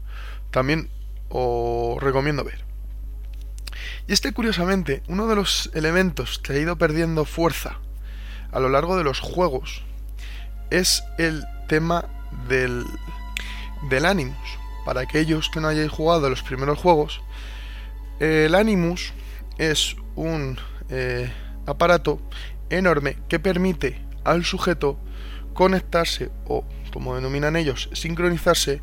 también 0.51 0.89
os 1.29 2.01
recomiendo 2.01 2.43
ver. 2.43 2.63
Y 4.07 4.13
este, 4.13 4.31
curiosamente, 4.31 5.03
uno 5.07 5.27
de 5.27 5.35
los 5.35 5.69
elementos 5.73 6.39
que 6.39 6.53
ha 6.53 6.59
ido 6.59 6.77
perdiendo 6.77 7.25
fuerza 7.25 7.79
a 8.51 8.59
lo 8.59 8.69
largo 8.69 8.97
de 8.97 9.03
los 9.03 9.19
juegos 9.19 9.83
es 10.69 11.03
el 11.17 11.43
tema 11.67 12.05
del, 12.47 12.85
del 13.89 14.05
Animus. 14.05 14.37
Para 14.85 15.01
aquellos 15.01 15.49
que 15.49 15.59
no 15.59 15.67
hayáis 15.67 15.91
jugado 15.91 16.29
los 16.29 16.43
primeros 16.43 16.77
juegos, 16.77 17.21
el 18.19 18.55
Animus 18.55 19.13
es 19.57 19.95
un 20.15 20.59
eh, 20.89 21.31
aparato 21.65 22.19
enorme 22.69 23.17
que 23.29 23.39
permite 23.39 24.01
al 24.23 24.43
sujeto 24.43 24.99
conectarse 25.53 26.31
o, 26.45 26.65
como 26.91 27.15
denominan 27.15 27.55
ellos, 27.55 27.89
sincronizarse 27.93 28.81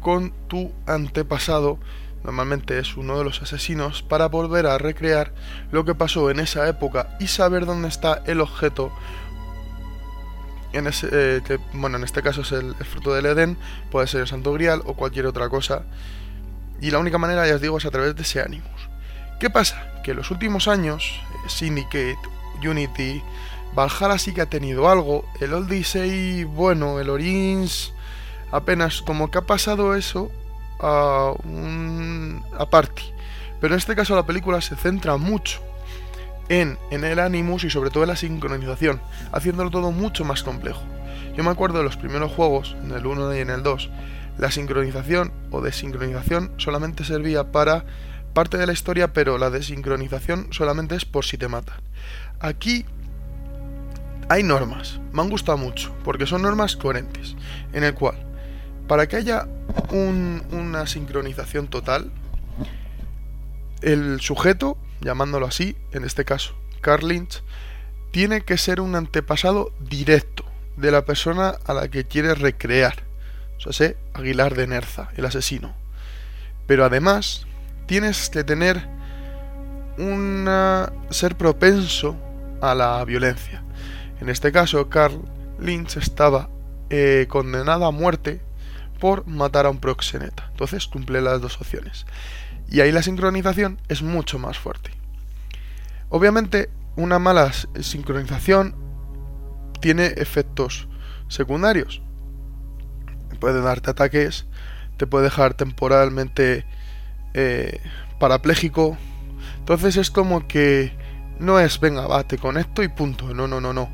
con 0.00 0.32
tu 0.48 0.72
antepasado 0.86 1.78
normalmente 2.24 2.78
es 2.78 2.96
uno 2.96 3.18
de 3.18 3.24
los 3.24 3.42
asesinos, 3.42 4.02
para 4.02 4.28
volver 4.28 4.66
a 4.66 4.78
recrear 4.78 5.32
lo 5.70 5.84
que 5.84 5.94
pasó 5.94 6.30
en 6.30 6.40
esa 6.40 6.68
época 6.68 7.16
y 7.18 7.28
saber 7.28 7.66
dónde 7.66 7.88
está 7.88 8.22
el 8.26 8.40
objeto. 8.40 8.92
En 10.72 10.86
ese, 10.86 11.08
eh, 11.10 11.40
que, 11.44 11.58
bueno, 11.72 11.96
en 11.96 12.04
este 12.04 12.22
caso 12.22 12.42
es 12.42 12.52
el, 12.52 12.74
fruto 12.76 13.12
del 13.12 13.26
Edén, 13.26 13.56
puede 13.90 14.06
ser 14.06 14.20
el 14.20 14.26
Santo 14.28 14.52
Grial 14.52 14.82
o 14.84 14.94
cualquier 14.94 15.26
otra 15.26 15.48
cosa. 15.48 15.82
Y 16.80 16.90
la 16.90 16.98
única 16.98 17.18
manera, 17.18 17.46
ya 17.46 17.56
os 17.56 17.60
digo, 17.60 17.78
es 17.78 17.84
a 17.86 17.90
través 17.90 18.14
de 18.16 18.22
ese 18.22 18.40
Animus. 18.40 18.88
¿Qué 19.38 19.50
pasa? 19.50 19.90
que 20.02 20.12
en 20.12 20.16
los 20.16 20.30
últimos 20.30 20.68
años, 20.68 21.20
Syndicate, 21.46 22.18
Unity, 22.64 23.22
Valhalla 23.74 24.18
sí 24.18 24.32
que 24.32 24.40
ha 24.40 24.46
tenido 24.46 24.88
algo, 24.88 25.24
el 25.40 25.52
Odyssey, 25.52 26.44
bueno, 26.44 26.98
el 27.00 27.10
Orins, 27.10 27.92
apenas 28.50 29.02
como 29.02 29.30
que 29.30 29.38
ha 29.38 29.42
pasado 29.42 29.94
eso 29.94 30.30
a 30.80 31.32
un 31.44 32.42
aparte. 32.58 33.02
Pero 33.60 33.74
en 33.74 33.78
este 33.78 33.94
caso 33.94 34.16
la 34.16 34.26
película 34.26 34.60
se 34.60 34.74
centra 34.76 35.16
mucho 35.16 35.60
en, 36.50 36.78
el 36.90 37.20
Animus 37.20 37.62
y 37.64 37.70
sobre 37.70 37.90
todo 37.90 38.02
en 38.02 38.08
la 38.08 38.16
sincronización, 38.16 39.00
haciéndolo 39.32 39.70
todo 39.70 39.92
mucho 39.92 40.24
más 40.24 40.42
complejo. 40.42 40.82
Yo 41.36 41.44
me 41.44 41.50
acuerdo 41.50 41.78
de 41.78 41.84
los 41.84 41.96
primeros 41.96 42.32
juegos, 42.32 42.76
en 42.82 42.90
el 42.90 43.06
1 43.06 43.34
y 43.36 43.38
en 43.38 43.50
el 43.50 43.62
2, 43.62 43.90
la 44.36 44.50
sincronización 44.50 45.32
o 45.52 45.60
desincronización 45.62 46.52
solamente 46.56 47.04
servía 47.04 47.52
para 47.52 47.84
parte 48.34 48.58
de 48.58 48.66
la 48.66 48.72
historia, 48.72 49.12
pero 49.12 49.38
la 49.38 49.50
desincronización 49.50 50.48
solamente 50.50 50.96
es 50.96 51.04
por 51.04 51.24
si 51.24 51.38
te 51.38 51.46
matan. 51.46 51.76
Aquí 52.40 52.84
hay 54.28 54.42
normas, 54.42 55.00
me 55.12 55.22
han 55.22 55.30
gustado 55.30 55.56
mucho, 55.56 55.94
porque 56.02 56.26
son 56.26 56.42
normas 56.42 56.74
coherentes, 56.74 57.36
en 57.72 57.84
el 57.84 57.94
cual, 57.94 58.16
para 58.88 59.06
que 59.06 59.16
haya 59.16 59.46
una 59.92 60.86
sincronización 60.88 61.68
total, 61.68 62.10
el 63.82 64.20
sujeto, 64.20 64.76
llamándolo 65.00 65.46
así, 65.46 65.76
en 65.92 66.04
este 66.04 66.24
caso, 66.24 66.54
Carl 66.80 67.08
Lynch, 67.08 67.42
tiene 68.10 68.42
que 68.42 68.58
ser 68.58 68.80
un 68.80 68.94
antepasado 68.96 69.72
directo 69.80 70.44
de 70.76 70.90
la 70.90 71.04
persona 71.04 71.54
a 71.64 71.74
la 71.74 71.88
que 71.88 72.04
quiere 72.04 72.34
recrear. 72.34 73.04
O 73.64 73.72
sea, 73.72 73.94
Aguilar 74.14 74.54
de 74.54 74.66
Nerza, 74.66 75.10
el 75.16 75.26
asesino. 75.26 75.74
Pero 76.66 76.84
además, 76.84 77.46
tienes 77.86 78.30
que 78.30 78.44
tener 78.44 78.88
una 79.98 80.92
ser 81.10 81.36
propenso 81.36 82.16
a 82.60 82.74
la 82.74 83.04
violencia. 83.04 83.62
En 84.20 84.28
este 84.28 84.52
caso, 84.52 84.88
Carl 84.88 85.20
Lynch 85.58 85.96
estaba 85.96 86.48
eh, 86.88 87.26
condenado 87.28 87.84
a 87.84 87.90
muerte 87.90 88.40
por 88.98 89.26
matar 89.26 89.66
a 89.66 89.70
un 89.70 89.78
proxeneta. 89.78 90.48
Entonces 90.50 90.86
cumple 90.86 91.20
las 91.20 91.40
dos 91.40 91.60
opciones. 91.60 92.06
Y 92.70 92.80
ahí 92.80 92.92
la 92.92 93.02
sincronización 93.02 93.80
es 93.88 94.02
mucho 94.02 94.38
más 94.38 94.58
fuerte. 94.58 94.90
Obviamente, 96.08 96.70
una 96.96 97.18
mala 97.18 97.52
sincronización 97.52 98.74
tiene 99.80 100.06
efectos 100.16 100.88
secundarios. 101.28 102.02
Puede 103.40 103.60
darte 103.60 103.90
ataques, 103.90 104.46
te 104.96 105.06
puede 105.06 105.24
dejar 105.24 105.54
temporalmente 105.54 106.66
eh, 107.34 107.80
parapléjico. 108.18 108.96
Entonces 109.58 109.96
es 109.96 110.10
como 110.10 110.46
que 110.46 110.92
no 111.38 111.58
es, 111.58 111.80
venga, 111.80 112.06
va, 112.06 112.24
te 112.24 112.38
conecto 112.38 112.82
y 112.82 112.88
punto. 112.88 113.32
No, 113.34 113.48
no, 113.48 113.60
no, 113.60 113.72
no. 113.72 113.88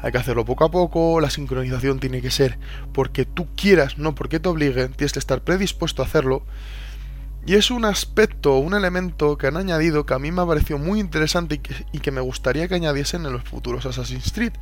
Hay 0.00 0.12
que 0.12 0.18
hacerlo 0.18 0.44
poco 0.44 0.64
a 0.64 0.70
poco, 0.70 1.18
la 1.20 1.30
sincronización 1.30 1.98
tiene 1.98 2.20
que 2.20 2.30
ser 2.30 2.58
porque 2.92 3.24
tú 3.24 3.48
quieras, 3.56 3.96
no 3.96 4.14
porque 4.14 4.38
te 4.38 4.50
obliguen, 4.50 4.92
tienes 4.92 5.14
que 5.14 5.18
estar 5.18 5.40
predispuesto 5.40 6.02
a 6.02 6.04
hacerlo. 6.04 6.42
Y 7.46 7.56
es 7.56 7.70
un 7.70 7.84
aspecto, 7.84 8.56
un 8.56 8.72
elemento 8.72 9.36
que 9.36 9.48
han 9.48 9.58
añadido 9.58 10.06
que 10.06 10.14
a 10.14 10.18
mí 10.18 10.32
me 10.32 10.40
ha 10.40 10.46
parecido 10.46 10.78
muy 10.78 10.98
interesante 10.98 11.60
y 11.92 11.98
que, 11.98 12.10
me 12.10 12.22
gustaría 12.22 12.68
que 12.68 12.74
añadiesen 12.74 13.26
en 13.26 13.34
los 13.34 13.44
futuros 13.44 13.84
Assassin's 13.84 14.32
Creed, 14.32 14.54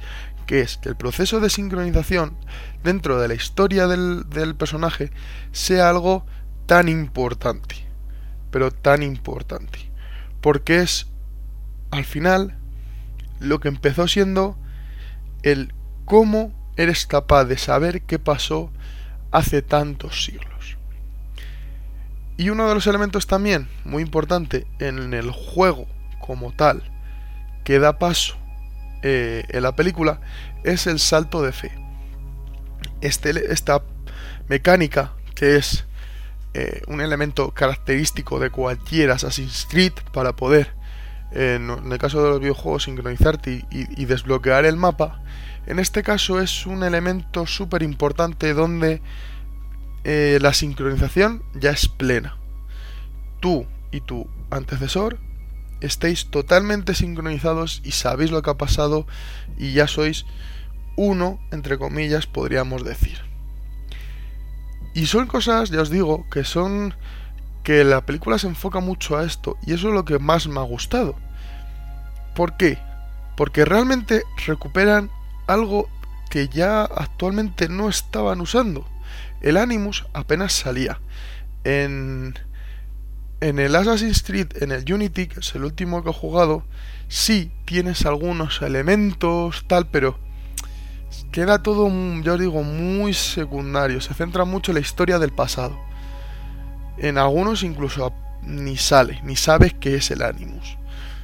que 0.47 0.63
es 0.63 0.79
que 0.79 0.89
el 0.89 0.97
proceso 0.97 1.39
de 1.39 1.49
sincronización 1.49 2.37
dentro 2.83 3.21
de 3.21 3.29
la 3.29 3.35
historia 3.35 3.87
del, 3.87 4.29
del 4.31 4.57
personaje 4.57 5.13
sea 5.53 5.91
algo 5.91 6.27
tan 6.67 6.89
importante, 6.89 7.77
pero 8.51 8.73
tan 8.73 9.05
importante, 9.05 9.79
porque 10.41 10.81
es 10.81 11.07
al 11.93 12.05
final 12.05 12.57
lo 13.39 13.61
que 13.61 13.69
empezó 13.69 14.09
siendo 14.09 14.59
el 15.43 15.73
cómo 16.05 16.53
eres 16.77 17.07
capaz 17.07 17.45
de 17.45 17.59
saber 17.59 18.03
qué 18.03 18.19
pasó 18.19 18.73
hace 19.31 19.63
tantos 19.63 20.25
siglos. 20.25 20.79
Y 22.37 22.51
uno 22.51 22.69
de 22.69 22.75
los 22.75 22.87
elementos 22.87 23.27
también 23.27 23.69
muy 23.85 24.03
importante 24.03 24.67
en 24.79 25.15
el 25.15 25.31
juego 25.31 25.87
como 26.21 26.53
tal 26.53 26.83
que 27.65 27.79
da 27.79 27.99
paso 27.99 28.37
eh, 29.03 29.45
en 29.49 29.63
la 29.63 29.77
película 29.77 30.21
es 30.65 30.87
el 30.87 30.99
salto 30.99 31.43
de 31.43 31.53
fe. 31.53 31.73
Este, 33.01 33.53
esta 33.53 33.83
mecánica 34.49 35.13
que 35.35 35.57
es 35.57 35.85
eh, 36.55 36.83
un 36.87 37.01
elemento 37.01 37.53
característico 37.53 38.39
de 38.39 38.51
cualquier 38.51 39.11
Assassin's 39.11 39.67
Creed 39.71 39.93
para 40.13 40.35
poder, 40.35 40.75
en 41.33 41.71
el 41.91 41.99
caso 41.99 42.23
de 42.23 42.29
los 42.29 42.41
videojuegos, 42.41 42.85
sincronizarte 42.85 43.65
y 43.71 44.05
desbloquear 44.05 44.67
el 44.67 44.77
mapa, 44.77 45.23
en 45.67 45.79
este 45.79 46.03
caso 46.03 46.41
es 46.41 46.67
un 46.67 46.83
elemento 46.83 47.47
súper 47.47 47.83
importante 47.83 48.53
donde 48.53 49.01
eh, 50.05 50.39
la 50.41 50.53
sincronización 50.53 51.43
ya 51.55 51.71
es 51.71 51.89
plena. 51.89 52.37
Tú 53.41 53.67
y 53.91 54.01
tu 54.01 54.29
antecesor 54.51 55.19
estéis 55.81 56.31
totalmente 56.31 56.95
sincronizados 56.95 57.83
y 57.85 57.93
sabéis 57.93 58.31
lo 58.31 58.43
que 58.43 58.51
ha 58.51 58.59
pasado 58.59 59.07
y 59.59 59.73
ya 59.73 59.87
sois 59.87 60.27
uno, 60.97 61.41
entre 61.51 61.79
comillas, 61.79 62.27
podríamos 62.27 62.85
decir. 62.85 63.19
Y 64.95 65.07
son 65.07 65.27
cosas, 65.27 65.71
ya 65.71 65.81
os 65.81 65.91
digo, 65.91 66.27
que 66.31 66.45
son 66.45 66.95
que 67.63 67.85
la 67.85 68.05
película 68.05 68.39
se 68.39 68.49
enfoca 68.49 68.81
mucho 68.81 69.17
a 69.17 69.25
esto 69.25 69.57
y 69.65 69.73
eso 69.73 69.89
es 69.89 69.95
lo 69.95 70.05
que 70.05 70.19
más 70.19 70.49
me 70.49 70.61
ha 70.61 70.65
gustado. 70.65 71.15
¿Por 72.35 72.57
qué? 72.57 72.79
Porque 73.37 73.65
realmente 73.65 74.25
recuperan 74.47 75.11
algo 75.47 75.89
que 76.29 76.49
ya 76.49 76.83
actualmente 76.83 77.69
no 77.69 77.89
estaban 77.89 78.41
usando. 78.41 78.87
El 79.43 79.57
Animus 79.57 80.07
apenas 80.15 80.53
salía. 80.53 81.01
En, 81.65 82.39
en 83.41 83.59
el 83.59 83.75
Assassin's 83.75 84.23
Creed, 84.23 84.63
en 84.63 84.71
el 84.71 84.91
Unity, 84.91 85.27
que 85.27 85.41
es 85.41 85.55
el 85.55 85.65
último 85.65 86.03
que 86.03 86.11
he 86.11 86.15
jugado, 86.15 86.65
sí 87.09 87.51
tienes 87.65 88.07
algunos 88.07 88.63
elementos, 88.63 89.65
tal, 89.67 89.89
pero 89.89 90.19
queda 91.33 91.63
todo, 91.63 91.91
yo 92.23 92.39
digo, 92.39 92.63
muy 92.63 93.15
secundario. 93.15 94.01
Se 94.01 94.15
centra 94.15 94.45
mucho 94.45 94.71
en 94.71 94.77
la 94.77 94.81
historia 94.81 95.19
del 95.19 95.33
pasado. 95.33 95.79
En 96.99 97.19
algunos 97.19 97.65
incluso 97.65 98.15
ni 98.43 98.77
sale, 98.77 99.21
ni 99.25 99.35
sabes 99.35 99.75
qué 99.75 99.97
es 99.97 100.11
el 100.13 100.23
Animus. 100.23 100.77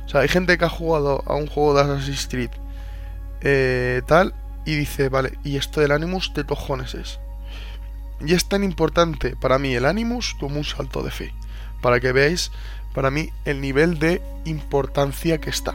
O 0.06 0.08
sea, 0.08 0.22
hay 0.22 0.28
gente 0.28 0.58
que 0.58 0.64
ha 0.64 0.70
jugado 0.70 1.22
a 1.26 1.36
un 1.36 1.46
juego 1.46 1.74
de 1.74 1.82
Assassin's 1.82 2.26
Creed 2.28 2.50
eh, 3.42 4.02
tal 4.06 4.34
y 4.64 4.74
dice, 4.74 5.08
vale, 5.08 5.38
¿y 5.44 5.56
esto 5.56 5.80
del 5.80 5.92
Animus 5.92 6.32
de 6.34 6.44
cojones 6.44 6.94
es? 6.94 7.20
Y 8.24 8.34
es 8.34 8.48
tan 8.48 8.64
importante 8.64 9.36
para 9.36 9.58
mí 9.58 9.74
el 9.74 9.86
Animus 9.86 10.34
como 10.38 10.56
un 10.56 10.64
salto 10.64 11.02
de 11.02 11.10
fe. 11.10 11.34
Para 11.80 12.00
que 12.00 12.12
veáis, 12.12 12.50
para 12.94 13.10
mí, 13.10 13.30
el 13.44 13.60
nivel 13.60 13.98
de 13.98 14.22
importancia 14.44 15.38
que 15.38 15.50
está. 15.50 15.74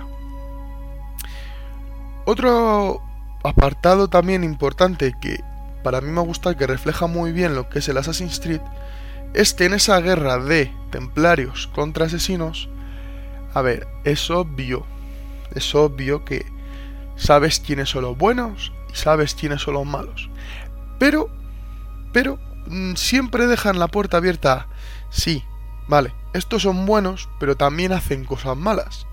Otro 2.25 3.01
apartado 3.43 4.09
también 4.09 4.43
importante 4.43 5.13
que 5.19 5.41
para 5.83 6.01
mí 6.01 6.09
me 6.09 6.21
gusta, 6.21 6.55
que 6.55 6.67
refleja 6.67 7.07
muy 7.07 7.31
bien 7.31 7.55
lo 7.55 7.69
que 7.69 7.79
es 7.79 7.89
el 7.89 7.97
Assassin's 7.97 8.39
Creed, 8.39 8.61
es 9.33 9.53
que 9.53 9.65
en 9.65 9.73
esa 9.73 9.99
guerra 9.99 10.37
de 10.37 10.71
templarios 10.91 11.67
contra 11.67 12.05
asesinos, 12.05 12.69
a 13.53 13.61
ver, 13.61 13.87
es 14.05 14.29
obvio, 14.29 14.85
es 15.53 15.75
obvio 15.75 16.23
que 16.23 16.45
sabes 17.15 17.59
quiénes 17.59 17.89
son 17.89 18.03
los 18.03 18.17
buenos 18.17 18.71
y 18.91 18.95
sabes 18.95 19.35
quiénes 19.35 19.61
son 19.61 19.75
los 19.75 19.85
malos. 19.85 20.29
Pero 20.99 21.29
pero 22.13 22.39
mm, 22.67 22.93
siempre 22.93 23.47
dejan 23.47 23.79
la 23.79 23.89
puerta 23.89 24.17
abierta. 24.17 24.67
Sí, 25.09 25.43
vale, 25.87 26.13
estos 26.33 26.61
son 26.61 26.85
buenos, 26.85 27.27
pero 27.39 27.57
también 27.57 27.91
hacen 27.91 28.23
cosas 28.23 28.55
malas. 28.55 29.05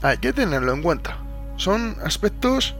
Hay 0.00 0.18
que 0.18 0.32
tenerlo 0.32 0.72
en 0.72 0.82
cuenta. 0.82 1.18
Son 1.56 1.96
aspectos 2.04 2.74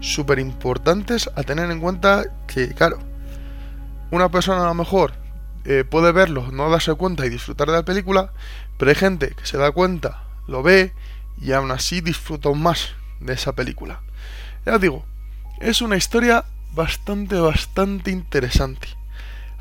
súper 0.00 0.38
importantes 0.38 1.30
a 1.34 1.42
tener 1.44 1.70
en 1.70 1.80
cuenta 1.80 2.24
que, 2.46 2.74
claro, 2.74 2.98
una 4.10 4.28
persona 4.28 4.62
a 4.62 4.66
lo 4.66 4.74
mejor 4.74 5.14
eh, 5.64 5.84
puede 5.88 6.12
verlo, 6.12 6.50
no 6.52 6.68
darse 6.68 6.92
cuenta 6.94 7.24
y 7.24 7.30
disfrutar 7.30 7.68
de 7.68 7.74
la 7.74 7.84
película, 7.84 8.32
pero 8.76 8.90
hay 8.90 8.96
gente 8.96 9.30
que 9.30 9.46
se 9.46 9.56
da 9.56 9.70
cuenta, 9.70 10.24
lo 10.46 10.62
ve 10.62 10.92
y 11.40 11.52
aún 11.52 11.70
así 11.70 12.00
disfruta 12.00 12.50
más 12.50 12.90
de 13.20 13.32
esa 13.32 13.52
película. 13.52 14.00
Ya 14.66 14.74
os 14.74 14.80
digo, 14.80 15.04
es 15.60 15.80
una 15.80 15.96
historia 15.96 16.44
bastante, 16.74 17.36
bastante 17.36 18.10
interesante. 18.10 18.88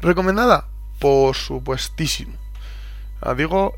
¿Recomendada? 0.02 0.67
Por 0.99 1.36
supuestísimo. 1.36 2.34
digo 3.38 3.73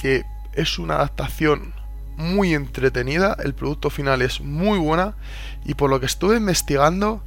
que 0.00 0.24
es 0.54 0.78
una 0.78 0.96
adaptación 0.96 1.74
muy 2.16 2.54
entretenida, 2.54 3.36
el 3.44 3.54
producto 3.54 3.90
final 3.90 4.22
es 4.22 4.40
muy 4.40 4.78
buena 4.78 5.14
y 5.64 5.74
por 5.74 5.88
lo 5.88 6.00
que 6.00 6.06
estuve 6.06 6.36
investigando, 6.36 7.22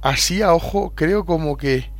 así 0.00 0.40
a 0.40 0.54
ojo, 0.54 0.92
creo 0.94 1.26
como 1.26 1.58
que 1.58 1.90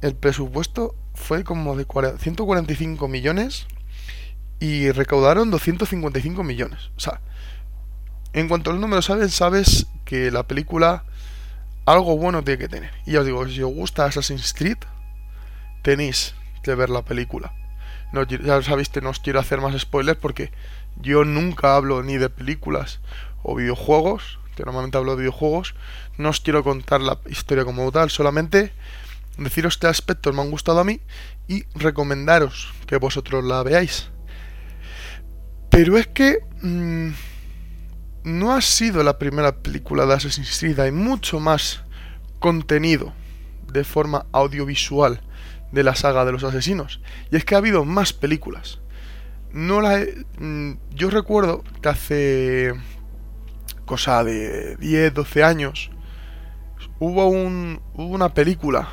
el 0.00 0.16
presupuesto 0.16 0.96
fue 1.14 1.44
como 1.44 1.76
de 1.76 1.86
145 2.18 3.06
millones 3.06 3.66
y 4.58 4.90
recaudaron 4.90 5.50
255 5.50 6.42
millones. 6.42 6.90
O 6.96 7.00
sea, 7.00 7.20
en 8.32 8.48
cuanto 8.48 8.70
al 8.70 8.80
número 8.80 9.02
sabes, 9.02 9.32
sabes 9.34 9.86
que 10.04 10.30
la 10.30 10.44
película 10.46 11.04
algo 11.92 12.16
bueno 12.16 12.44
tiene 12.44 12.58
que 12.58 12.68
tener. 12.68 12.90
Y 13.06 13.12
ya 13.12 13.20
os 13.20 13.26
digo, 13.26 13.48
si 13.48 13.62
os 13.62 13.72
gusta 13.72 14.04
Assassin's 14.04 14.52
Creed, 14.52 14.78
tenéis 15.82 16.34
que 16.62 16.74
ver 16.74 16.90
la 16.90 17.02
película. 17.02 17.54
No, 18.12 18.24
ya 18.24 18.62
sabéis 18.62 18.88
que 18.88 19.00
no 19.00 19.10
os 19.10 19.20
quiero 19.20 19.40
hacer 19.40 19.60
más 19.60 19.78
spoilers 19.78 20.18
porque 20.18 20.50
yo 20.96 21.24
nunca 21.24 21.76
hablo 21.76 22.02
ni 22.02 22.16
de 22.16 22.30
películas 22.30 23.00
o 23.42 23.54
videojuegos, 23.54 24.38
que 24.56 24.64
normalmente 24.64 24.98
hablo 24.98 25.12
de 25.12 25.22
videojuegos. 25.22 25.74
No 26.16 26.30
os 26.30 26.40
quiero 26.40 26.62
contar 26.64 27.00
la 27.00 27.18
historia 27.26 27.64
como 27.64 27.90
tal, 27.92 28.10
solamente 28.10 28.72
deciros 29.38 29.78
qué 29.78 29.86
aspectos 29.86 30.34
me 30.34 30.42
han 30.42 30.50
gustado 30.50 30.80
a 30.80 30.84
mí 30.84 31.00
y 31.46 31.64
recomendaros 31.74 32.72
que 32.86 32.96
vosotros 32.96 33.44
la 33.44 33.62
veáis. 33.62 34.10
Pero 35.70 35.96
es 35.96 36.06
que 36.08 36.40
mmm, 36.60 37.10
no 38.28 38.52
ha 38.52 38.60
sido 38.60 39.02
la 39.02 39.18
primera 39.18 39.56
película 39.56 40.06
de 40.06 40.14
Assassin's 40.14 40.58
Creed, 40.58 40.78
hay 40.78 40.92
mucho 40.92 41.40
más 41.40 41.82
contenido 42.38 43.12
de 43.72 43.84
forma 43.84 44.26
audiovisual 44.32 45.20
de 45.72 45.82
la 45.82 45.94
saga 45.94 46.24
de 46.24 46.32
los 46.32 46.44
asesinos. 46.44 47.00
Y 47.30 47.36
es 47.36 47.44
que 47.44 47.54
ha 47.54 47.58
habido 47.58 47.84
más 47.84 48.12
películas. 48.12 48.80
No 49.52 49.80
la 49.80 50.00
he, 50.00 50.24
mm, 50.38 50.72
yo 50.94 51.10
recuerdo 51.10 51.64
que 51.82 51.88
hace 51.88 52.74
cosa 53.84 54.22
de 54.22 54.76
10, 54.76 55.14
12 55.14 55.42
años 55.42 55.90
hubo, 56.98 57.26
un, 57.26 57.80
hubo 57.94 58.14
una 58.14 58.34
película 58.34 58.88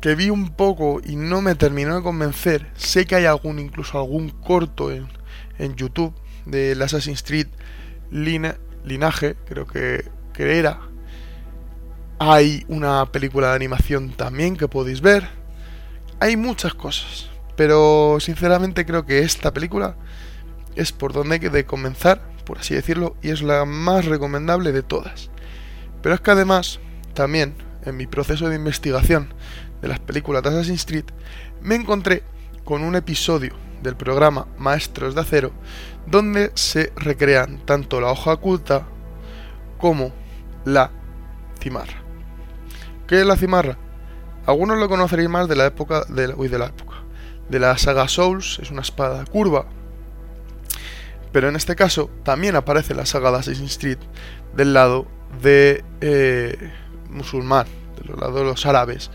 que 0.00 0.14
vi 0.14 0.30
un 0.30 0.50
poco 0.50 1.00
y 1.04 1.16
no 1.16 1.40
me 1.40 1.54
terminó 1.54 1.96
de 1.96 2.02
convencer. 2.02 2.70
Sé 2.74 3.06
que 3.06 3.16
hay 3.16 3.24
algún, 3.24 3.58
incluso 3.58 3.98
algún 3.98 4.30
corto 4.30 4.90
en, 4.90 5.08
en 5.58 5.74
YouTube 5.76 6.14
del 6.50 6.80
Assassin's 6.82 7.22
Creed 7.22 7.46
Linaje, 8.10 9.36
creo 9.46 9.66
que, 9.66 10.04
que 10.32 10.58
era. 10.58 10.80
Hay 12.18 12.64
una 12.68 13.06
película 13.06 13.50
de 13.50 13.56
animación 13.56 14.10
también 14.10 14.56
que 14.56 14.68
podéis 14.68 15.00
ver. 15.00 15.28
Hay 16.18 16.36
muchas 16.36 16.74
cosas. 16.74 17.30
Pero 17.56 18.16
sinceramente 18.20 18.86
creo 18.86 19.04
que 19.04 19.18
esta 19.18 19.52
película 19.52 19.96
es 20.76 20.92
por 20.92 21.12
donde 21.12 21.34
hay 21.34 21.40
que 21.40 21.66
comenzar, 21.66 22.22
por 22.46 22.58
así 22.58 22.74
decirlo, 22.74 23.16
y 23.20 23.28
es 23.28 23.42
la 23.42 23.66
más 23.66 24.06
recomendable 24.06 24.72
de 24.72 24.82
todas. 24.82 25.30
Pero 26.02 26.14
es 26.14 26.22
que 26.22 26.30
además, 26.30 26.80
también, 27.12 27.54
en 27.84 27.98
mi 27.98 28.06
proceso 28.06 28.48
de 28.48 28.56
investigación 28.56 29.34
de 29.82 29.88
las 29.88 29.98
películas 29.98 30.42
de 30.42 30.48
Assassin's 30.48 30.86
Creed, 30.86 31.04
me 31.60 31.74
encontré 31.74 32.22
con 32.64 32.82
un 32.82 32.96
episodio 32.96 33.52
del 33.82 33.96
programa 33.96 34.46
Maestros 34.56 35.14
de 35.14 35.20
Acero, 35.20 35.52
donde 36.10 36.50
se 36.54 36.92
recrean 36.96 37.58
tanto 37.64 38.00
la 38.00 38.10
hoja 38.10 38.34
oculta 38.34 38.86
como 39.78 40.12
la 40.64 40.90
cimarra. 41.60 42.02
¿Qué 43.06 43.20
es 43.20 43.26
la 43.26 43.36
cimarra? 43.36 43.78
Algunos 44.46 44.78
lo 44.78 44.88
conoceréis 44.88 45.28
más 45.28 45.48
de 45.48 45.56
la 45.56 45.66
época 45.66 46.04
de 46.08 46.28
la, 46.28 46.34
de 46.34 46.58
la 46.58 46.66
época 46.66 46.96
de 47.48 47.58
la 47.58 47.76
saga 47.76 48.08
Souls, 48.08 48.58
es 48.60 48.70
una 48.70 48.82
espada 48.82 49.24
curva. 49.24 49.66
Pero 51.32 51.48
en 51.48 51.56
este 51.56 51.76
caso 51.76 52.10
también 52.24 52.56
aparece 52.56 52.94
la 52.94 53.06
saga 53.06 53.30
de 53.30 53.38
Assassin's 53.38 53.78
Creed 53.78 53.98
del 54.56 54.72
lado 54.72 55.06
de 55.42 55.84
eh, 56.00 56.72
musulmán, 57.08 57.66
del 57.96 58.16
lado 58.16 58.38
de 58.38 58.44
los 58.44 58.66
árabes. 58.66 59.10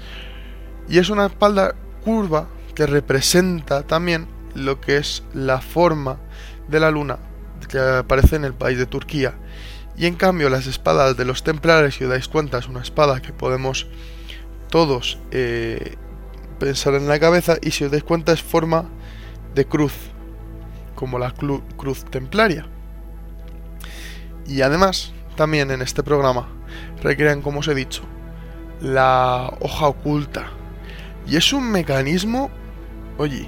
Y 0.88 1.00
es 1.00 1.10
una 1.10 1.26
espalda 1.26 1.76
curva 2.04 2.48
que 2.74 2.86
representa 2.86 3.84
también 3.84 4.28
lo 4.54 4.80
que 4.80 4.98
es 4.98 5.24
la 5.34 5.62
forma 5.62 6.18
de 6.68 6.80
la 6.80 6.92
luna 6.92 7.20
que 7.68 7.80
aparece 7.80 8.36
en 8.36 8.46
el 8.46 8.54
país 8.54 8.78
de 8.78 8.86
Turquía. 8.86 9.34
Y 9.98 10.08
en 10.08 10.16
cambio 10.16 10.50
las 10.50 10.68
espadas 10.68 11.16
de 11.18 11.26
los 11.26 11.44
templarios, 11.44 11.96
si 11.96 12.04
os 12.04 12.10
dais 12.10 12.28
cuenta, 12.28 12.58
es 12.58 12.68
una 12.68 12.82
espada 12.82 13.22
que 13.22 13.32
podemos 13.32 13.88
todos 14.70 15.20
eh, 15.32 15.96
pensar 16.60 16.96
en 16.96 17.08
la 17.08 17.20
cabeza 17.20 17.56
y 17.62 17.72
si 17.72 17.86
os 17.86 17.92
dais 17.92 18.04
cuenta 18.04 18.34
es 18.34 18.42
forma 18.42 18.86
de 19.54 19.66
cruz, 19.66 19.94
como 20.96 21.18
la 21.18 21.32
cruz 21.32 22.04
templaria. 22.06 22.68
Y 24.46 24.62
además, 24.62 25.14
también 25.36 25.72
en 25.72 25.82
este 25.82 26.04
programa 26.04 26.50
recrean, 27.02 27.42
como 27.42 27.60
os 27.60 27.68
he 27.68 27.76
dicho, 27.76 28.04
la 28.82 29.54
hoja 29.62 29.88
oculta. 29.88 30.48
Y 31.28 31.38
es 31.38 31.54
un 31.54 31.72
mecanismo, 31.72 32.52
oye, 33.18 33.48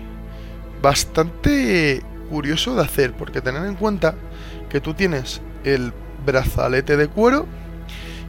bastante 0.82 2.02
curioso 2.28 2.76
de 2.76 2.84
hacer, 2.84 3.14
porque 3.14 3.42
tener 3.42 3.66
en 3.66 3.76
cuenta 3.76 4.16
que 4.70 4.82
tú 4.82 4.94
tienes 4.94 5.42
el 5.64 5.94
brazalete 6.26 6.98
de 6.98 7.08
cuero 7.08 7.46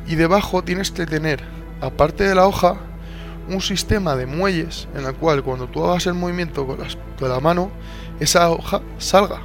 y 0.06 0.14
debajo 0.14 0.62
tienes 0.62 0.90
que 0.90 1.06
tener, 1.06 1.42
aparte 1.80 2.24
de 2.24 2.34
la 2.34 2.46
hoja, 2.46 2.76
un 3.48 3.60
sistema 3.60 4.16
de 4.16 4.26
muelles 4.26 4.88
en 4.94 5.06
el 5.06 5.14
cual 5.14 5.42
cuando 5.42 5.68
tú 5.68 5.84
hagas 5.84 6.06
el 6.06 6.14
movimiento 6.14 6.66
con, 6.66 6.78
la 7.28 7.40
mano, 7.40 7.70
esa 8.20 8.50
hoja 8.50 8.80
salga. 8.98 9.40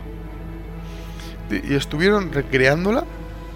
Y 1.50 1.76
estuvieron 1.76 2.32
recreándola 2.32 3.06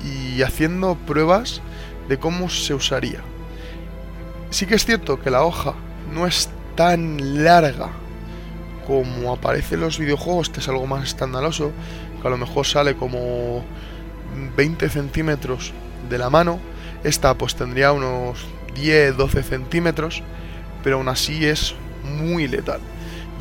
y 0.03 0.41
haciendo 0.41 0.95
pruebas 0.95 1.61
de 2.07 2.17
cómo 2.17 2.49
se 2.49 2.73
usaría. 2.73 3.21
Sí 4.49 4.65
que 4.65 4.75
es 4.75 4.85
cierto 4.85 5.19
que 5.19 5.31
la 5.31 5.43
hoja 5.43 5.73
no 6.13 6.27
es 6.27 6.49
tan 6.75 7.43
larga 7.43 7.89
como 8.87 9.33
aparece 9.33 9.75
en 9.75 9.81
los 9.81 9.99
videojuegos, 9.99 10.49
que 10.49 10.61
es 10.61 10.69
algo 10.69 10.87
más 10.87 11.03
escandaloso, 11.03 11.73
que 12.21 12.27
a 12.27 12.31
lo 12.31 12.37
mejor 12.37 12.65
sale 12.65 12.95
como 12.95 13.65
20 14.55 14.87
centímetros 14.87 15.73
de 16.09 16.17
la 16.17 16.29
mano, 16.29 16.61
esta 17.03 17.33
pues 17.37 17.55
tendría 17.55 17.91
unos 17.91 18.45
10-12 18.77 19.43
centímetros, 19.43 20.23
pero 20.83 20.95
aún 20.95 21.09
así 21.09 21.45
es 21.45 21.75
muy 22.01 22.47
letal. 22.47 22.79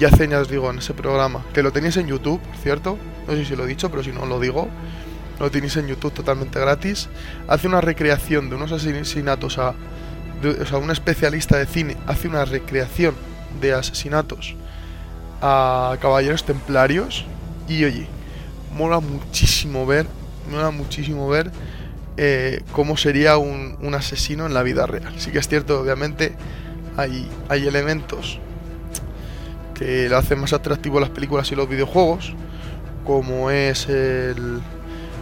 Ya 0.01 0.09
hace, 0.09 0.27
ya 0.27 0.41
os 0.41 0.49
digo, 0.49 0.69
en 0.69 0.79
ese 0.79 0.95
programa, 0.95 1.45
que 1.55 1.63
lo 1.63 1.73
tenéis 1.73 1.97
en 1.97 2.09
YouTube, 2.09 2.41
¿cierto? 2.65 2.99
No 3.29 3.35
sé 3.35 3.45
si 3.45 3.55
lo 3.55 3.65
he 3.65 3.69
dicho, 3.69 3.89
pero 3.89 4.03
si 4.03 4.11
no 4.11 4.27
lo 4.27 4.41
digo, 4.41 4.69
lo 5.39 5.51
tenéis 5.53 5.77
en 5.77 5.87
YouTube 5.87 6.13
totalmente 6.13 6.59
gratis. 6.59 7.09
Hace 7.47 7.69
una 7.69 7.81
recreación 7.81 8.51
de 8.51 8.57
unos 8.57 8.73
asesinatos 8.73 9.59
a. 9.59 9.71
o 9.71 10.67
sea, 10.67 10.79
un 10.79 10.91
especialista 10.91 11.57
de 11.57 11.67
cine 11.67 11.97
hace 12.07 12.27
una 12.27 12.45
recreación 12.45 13.15
de 13.61 13.73
asesinatos 13.75 14.57
a 15.41 15.97
caballeros 16.01 16.45
templarios 16.45 17.25
y 17.69 17.85
oye, 17.85 18.07
mola 18.75 19.01
muchísimo 19.01 19.87
ver, 19.87 20.07
mola 20.51 20.71
muchísimo 20.71 21.29
ver 21.29 21.51
eh, 22.17 22.63
cómo 22.73 22.97
sería 22.97 23.37
un, 23.37 23.77
un, 23.83 23.95
asesino 23.95 24.47
en 24.47 24.55
la 24.55 24.63
vida 24.63 24.87
real. 24.87 25.13
Sí 25.19 25.31
que 25.31 25.39
es 25.39 25.49
cierto, 25.49 25.81
obviamente, 25.81 26.35
hay, 26.97 27.29
hay 27.49 27.67
elementos 27.67 28.39
que 29.75 30.09
le 30.09 30.15
hacen 30.15 30.41
más 30.41 30.53
atractivo 30.53 30.99
las 31.01 31.11
películas 31.11 31.53
y 31.53 31.57
los 31.57 31.69
videojuegos, 31.69 32.35
como 33.05 33.51
es 33.51 33.89
el, 33.89 34.61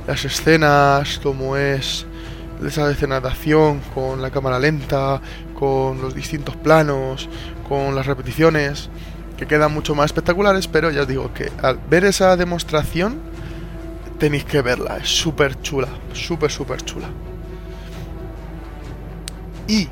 las 0.07 0.25
escenas, 0.25 1.19
como 1.23 1.57
es 1.57 2.07
esa 2.65 2.91
escenas 2.91 3.23
de 3.23 3.29
acción 3.29 3.81
con 3.95 4.23
la 4.23 4.31
cámara 4.31 4.59
lenta, 4.59 5.21
con 5.59 6.01
los 6.01 6.15
distintos 6.15 6.57
planos, 6.57 7.29
con 7.69 7.95
las 7.95 8.07
repeticiones 8.07 8.89
que 9.37 9.47
quedan 9.47 9.73
mucho 9.73 9.95
más 9.95 10.07
espectaculares, 10.07 10.69
pero 10.69 10.91
ya 10.91 11.03
os 11.03 11.09
digo 11.09 11.33
que 11.33 11.51
al 11.63 11.79
ver 11.91 12.05
esa 12.05 12.37
demostración 12.37 13.21
tenéis 14.19 14.45
que 14.45 14.63
verla, 14.63 14.99
es 14.99 15.09
súper 15.09 15.61
chula, 15.61 15.89
súper, 16.13 16.51
súper 16.51 16.83
chula. 16.83 17.09
Y 19.67 19.89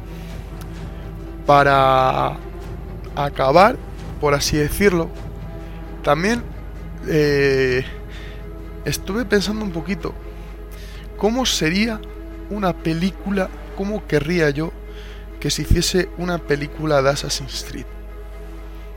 para 1.46 2.36
acabar, 3.16 3.76
por 4.20 4.34
así 4.34 4.56
decirlo, 4.56 5.08
también 6.04 6.42
eh, 7.08 7.84
estuve 8.84 9.24
pensando 9.24 9.64
un 9.64 9.72
poquito 9.72 10.14
cómo 11.16 11.46
sería 11.46 12.00
una 12.50 12.72
película, 12.72 13.48
cómo 13.76 14.06
querría 14.06 14.50
yo 14.50 14.72
que 15.40 15.50
se 15.50 15.62
hiciese 15.62 16.08
una 16.18 16.38
película 16.38 17.02
de 17.02 17.10
Assassin's 17.10 17.66
Creed 17.68 17.86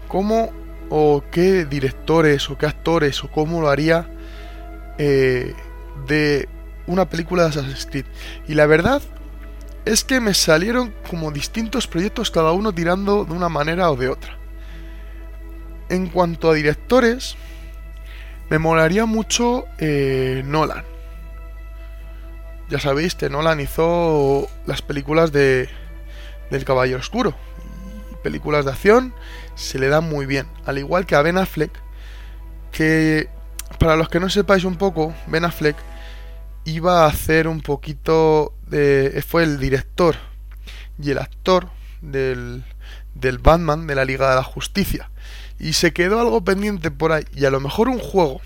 cómo 0.07 0.51
o 0.89 1.23
qué 1.31 1.65
directores 1.65 2.49
o 2.49 2.57
qué 2.57 2.65
actores 2.65 3.23
o 3.23 3.31
cómo 3.31 3.61
lo 3.61 3.69
haría 3.69 4.07
eh, 4.97 5.53
de 6.07 6.47
una 6.87 7.09
película 7.09 7.43
de 7.43 7.49
Assassin's 7.49 7.85
Creed. 7.85 8.05
Y 8.47 8.53
la 8.53 8.65
verdad 8.65 9.01
es 9.85 10.03
que 10.03 10.19
me 10.19 10.33
salieron 10.33 10.93
como 11.09 11.31
distintos 11.31 11.87
proyectos, 11.87 12.31
cada 12.31 12.51
uno 12.51 12.73
tirando 12.73 13.25
de 13.25 13.33
una 13.33 13.49
manera 13.49 13.91
o 13.91 13.95
de 13.95 14.09
otra. 14.09 14.37
En 15.89 16.07
cuanto 16.07 16.49
a 16.49 16.53
directores, 16.55 17.35
me 18.49 18.59
molaría 18.59 19.05
mucho 19.05 19.65
eh, 19.77 20.43
Nolan. 20.45 20.83
Ya 22.69 22.79
sabéis 22.79 23.13
que 23.13 23.29
Nolan 23.29 23.59
hizo 23.59 24.47
las 24.65 24.81
películas 24.81 25.31
de 25.31 25.69
del 26.49 26.63
Caballero 26.63 26.99
Oscuro, 26.99 27.33
películas 28.23 28.65
de 28.65 28.71
acción 28.71 29.13
se 29.55 29.79
le 29.79 29.87
da 29.87 30.01
muy 30.01 30.25
bien. 30.25 30.47
Al 30.65 30.77
igual 30.77 31.05
que 31.05 31.15
a 31.15 31.21
Ben 31.21 31.37
Affleck, 31.37 31.71
que 32.71 33.29
para 33.79 33.95
los 33.95 34.09
que 34.09 34.19
no 34.19 34.29
sepáis 34.29 34.63
un 34.63 34.77
poco, 34.77 35.13
Ben 35.27 35.45
Affleck 35.45 35.75
iba 36.65 37.03
a 37.03 37.07
hacer 37.07 37.47
un 37.47 37.61
poquito 37.61 38.53
de... 38.67 39.23
fue 39.27 39.43
el 39.43 39.59
director 39.59 40.15
y 41.01 41.11
el 41.11 41.19
actor 41.19 41.69
del, 42.01 42.63
del 43.13 43.37
Batman 43.37 43.87
de 43.87 43.95
la 43.95 44.05
Liga 44.05 44.29
de 44.29 44.35
la 44.35 44.43
Justicia. 44.43 45.09
Y 45.59 45.73
se 45.73 45.93
quedó 45.93 46.19
algo 46.19 46.43
pendiente 46.43 46.91
por 46.91 47.11
ahí. 47.11 47.25
Y 47.33 47.45
a 47.45 47.49
lo 47.49 47.59
mejor 47.59 47.87
un 47.87 47.99
juego 47.99 48.41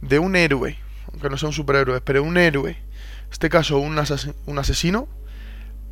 de 0.00 0.18
un 0.18 0.36
héroe, 0.36 0.78
aunque 1.10 1.30
no 1.30 1.36
sea 1.36 1.48
un 1.48 1.54
superhéroe, 1.54 2.00
pero 2.00 2.22
un 2.22 2.36
héroe, 2.36 2.70
en 2.70 3.32
este 3.32 3.48
caso 3.48 3.78
un, 3.78 3.98
un 4.46 4.58
asesino, 4.58 5.08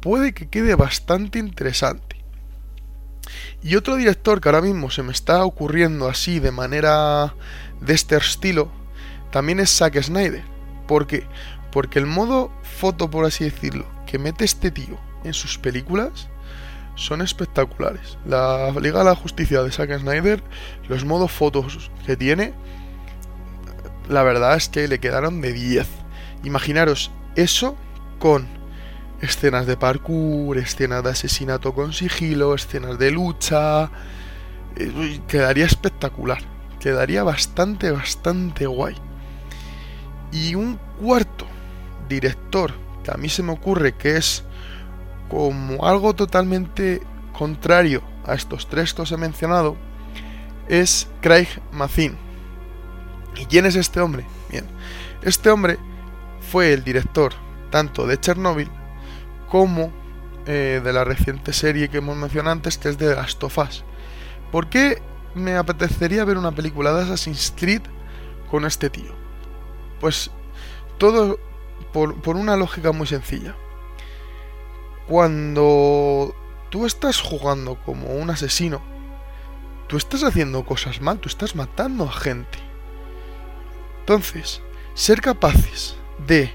puede 0.00 0.32
que 0.34 0.48
quede 0.48 0.74
bastante 0.74 1.38
interesante. 1.38 2.19
Y 3.62 3.76
otro 3.76 3.96
director 3.96 4.40
que 4.40 4.48
ahora 4.48 4.62
mismo 4.62 4.90
se 4.90 5.02
me 5.02 5.12
está 5.12 5.44
ocurriendo 5.44 6.08
así 6.08 6.40
de 6.40 6.50
manera 6.50 7.34
de 7.80 7.94
este 7.94 8.16
estilo, 8.16 8.70
también 9.30 9.60
es 9.60 9.70
Zack 9.76 10.00
Snyder. 10.02 10.44
¿Por 10.86 11.06
qué? 11.06 11.26
Porque 11.72 11.98
el 11.98 12.06
modo 12.06 12.50
foto, 12.62 13.10
por 13.10 13.24
así 13.24 13.44
decirlo, 13.44 13.86
que 14.06 14.18
mete 14.18 14.44
este 14.44 14.70
tío 14.70 14.98
en 15.24 15.34
sus 15.34 15.58
películas 15.58 16.28
son 16.96 17.22
espectaculares. 17.22 18.18
La 18.26 18.70
Liga 18.80 18.98
de 18.98 19.04
la 19.06 19.14
Justicia 19.14 19.62
de 19.62 19.70
Zack 19.70 19.98
Snyder, 19.98 20.42
los 20.88 21.04
modos 21.04 21.30
fotos 21.30 21.90
que 22.04 22.16
tiene, 22.16 22.52
la 24.08 24.22
verdad 24.22 24.56
es 24.56 24.68
que 24.68 24.88
le 24.88 24.98
quedaron 24.98 25.40
de 25.40 25.52
10. 25.52 25.86
Imaginaros 26.44 27.10
eso 27.36 27.76
con 28.18 28.59
escenas 29.20 29.66
de 29.66 29.76
parkour, 29.76 30.58
escenas 30.58 31.04
de 31.04 31.10
asesinato 31.10 31.74
con 31.74 31.92
sigilo, 31.92 32.54
escenas 32.54 32.98
de 32.98 33.10
lucha. 33.10 33.90
Eh, 34.76 35.20
quedaría 35.28 35.66
espectacular. 35.66 36.42
Quedaría 36.78 37.22
bastante, 37.22 37.90
bastante 37.90 38.66
guay. 38.66 38.96
Y 40.32 40.54
un 40.54 40.78
cuarto 41.00 41.46
director 42.08 42.72
que 43.04 43.10
a 43.10 43.16
mí 43.16 43.28
se 43.28 43.42
me 43.42 43.52
ocurre 43.52 43.94
que 43.94 44.16
es 44.16 44.44
como 45.28 45.86
algo 45.86 46.14
totalmente 46.14 47.02
contrario 47.32 48.02
a 48.26 48.34
estos 48.34 48.68
tres 48.68 48.92
que 48.94 49.02
os 49.02 49.12
he 49.12 49.16
mencionado, 49.16 49.76
es 50.68 51.08
Craig 51.20 51.48
Mazin. 51.72 52.16
¿Y 53.36 53.46
quién 53.46 53.66
es 53.66 53.76
este 53.76 54.00
hombre? 54.00 54.24
Bien, 54.50 54.66
este 55.22 55.50
hombre 55.50 55.78
fue 56.40 56.72
el 56.72 56.82
director 56.82 57.32
tanto 57.70 58.06
de 58.06 58.18
Chernobyl 58.18 58.68
como 59.50 59.92
eh, 60.46 60.80
de 60.82 60.92
la 60.94 61.04
reciente 61.04 61.52
serie 61.52 61.90
que 61.90 61.98
hemos 61.98 62.16
mencionado 62.16 62.52
antes, 62.52 62.78
que 62.78 62.88
es 62.88 62.96
de 62.96 63.14
Last. 63.14 63.42
¿Por 64.50 64.68
qué 64.70 65.02
me 65.34 65.56
apetecería 65.56 66.24
ver 66.24 66.38
una 66.38 66.52
película 66.52 66.94
de 66.94 67.02
Assassin's 67.02 67.52
Creed 67.54 67.82
con 68.50 68.64
este 68.64 68.88
tío? 68.88 69.14
Pues 70.00 70.30
todo 70.96 71.38
por 71.92 72.36
una 72.36 72.56
lógica 72.56 72.92
muy 72.92 73.06
sencilla. 73.06 73.54
Cuando 75.06 76.34
tú 76.70 76.86
estás 76.86 77.20
jugando 77.20 77.76
como 77.84 78.14
un 78.14 78.30
asesino, 78.30 78.80
tú 79.88 79.96
estás 79.96 80.22
haciendo 80.22 80.64
cosas 80.64 81.00
mal, 81.00 81.18
tú 81.18 81.28
estás 81.28 81.56
matando 81.56 82.04
a 82.04 82.12
gente. 82.12 82.58
Entonces, 84.00 84.62
ser 84.94 85.20
capaces 85.20 85.96
de 86.26 86.54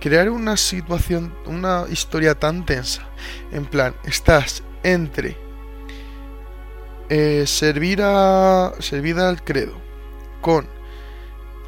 crear 0.00 0.30
una 0.30 0.56
situación, 0.56 1.34
una 1.46 1.84
historia 1.90 2.34
tan 2.34 2.64
tensa, 2.64 3.08
en 3.52 3.66
plan, 3.66 3.94
estás 4.04 4.62
entre 4.82 5.36
eh, 7.08 7.44
servir 7.46 8.00
a 8.02 8.72
servir 8.78 9.18
al 9.18 9.44
credo, 9.44 9.74
con 10.40 10.66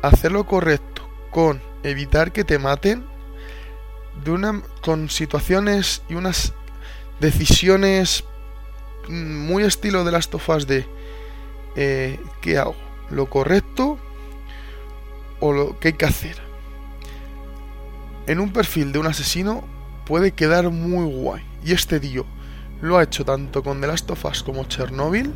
hacer 0.02 0.32
lo 0.32 0.44
correcto, 0.46 1.08
con 1.30 1.60
evitar 1.82 2.32
que 2.32 2.44
te 2.44 2.58
maten, 2.58 3.04
con 4.82 5.08
situaciones 5.08 6.02
y 6.08 6.14
unas 6.14 6.52
decisiones 7.20 8.24
muy 9.08 9.64
estilo 9.64 10.04
de 10.04 10.12
las 10.12 10.28
tofas 10.28 10.66
de 10.66 10.86
eh, 11.76 12.20
¿qué 12.40 12.58
hago? 12.58 12.76
¿Lo 13.10 13.26
correcto 13.26 13.98
o 15.40 15.52
lo 15.52 15.78
que 15.78 15.88
hay 15.88 15.94
que 15.94 16.04
hacer? 16.04 16.51
En 18.26 18.40
un 18.40 18.52
perfil 18.52 18.92
de 18.92 18.98
un 18.98 19.06
asesino 19.06 19.64
puede 20.06 20.32
quedar 20.32 20.70
muy 20.70 21.12
guay. 21.12 21.42
Y 21.64 21.72
este 21.72 22.00
tío 22.00 22.24
lo 22.80 22.98
ha 22.98 23.02
hecho 23.02 23.24
tanto 23.24 23.62
con 23.62 23.80
The 23.80 23.86
Last 23.86 24.10
of 24.10 24.24
Us 24.24 24.42
como 24.42 24.64
Chernobyl, 24.64 25.32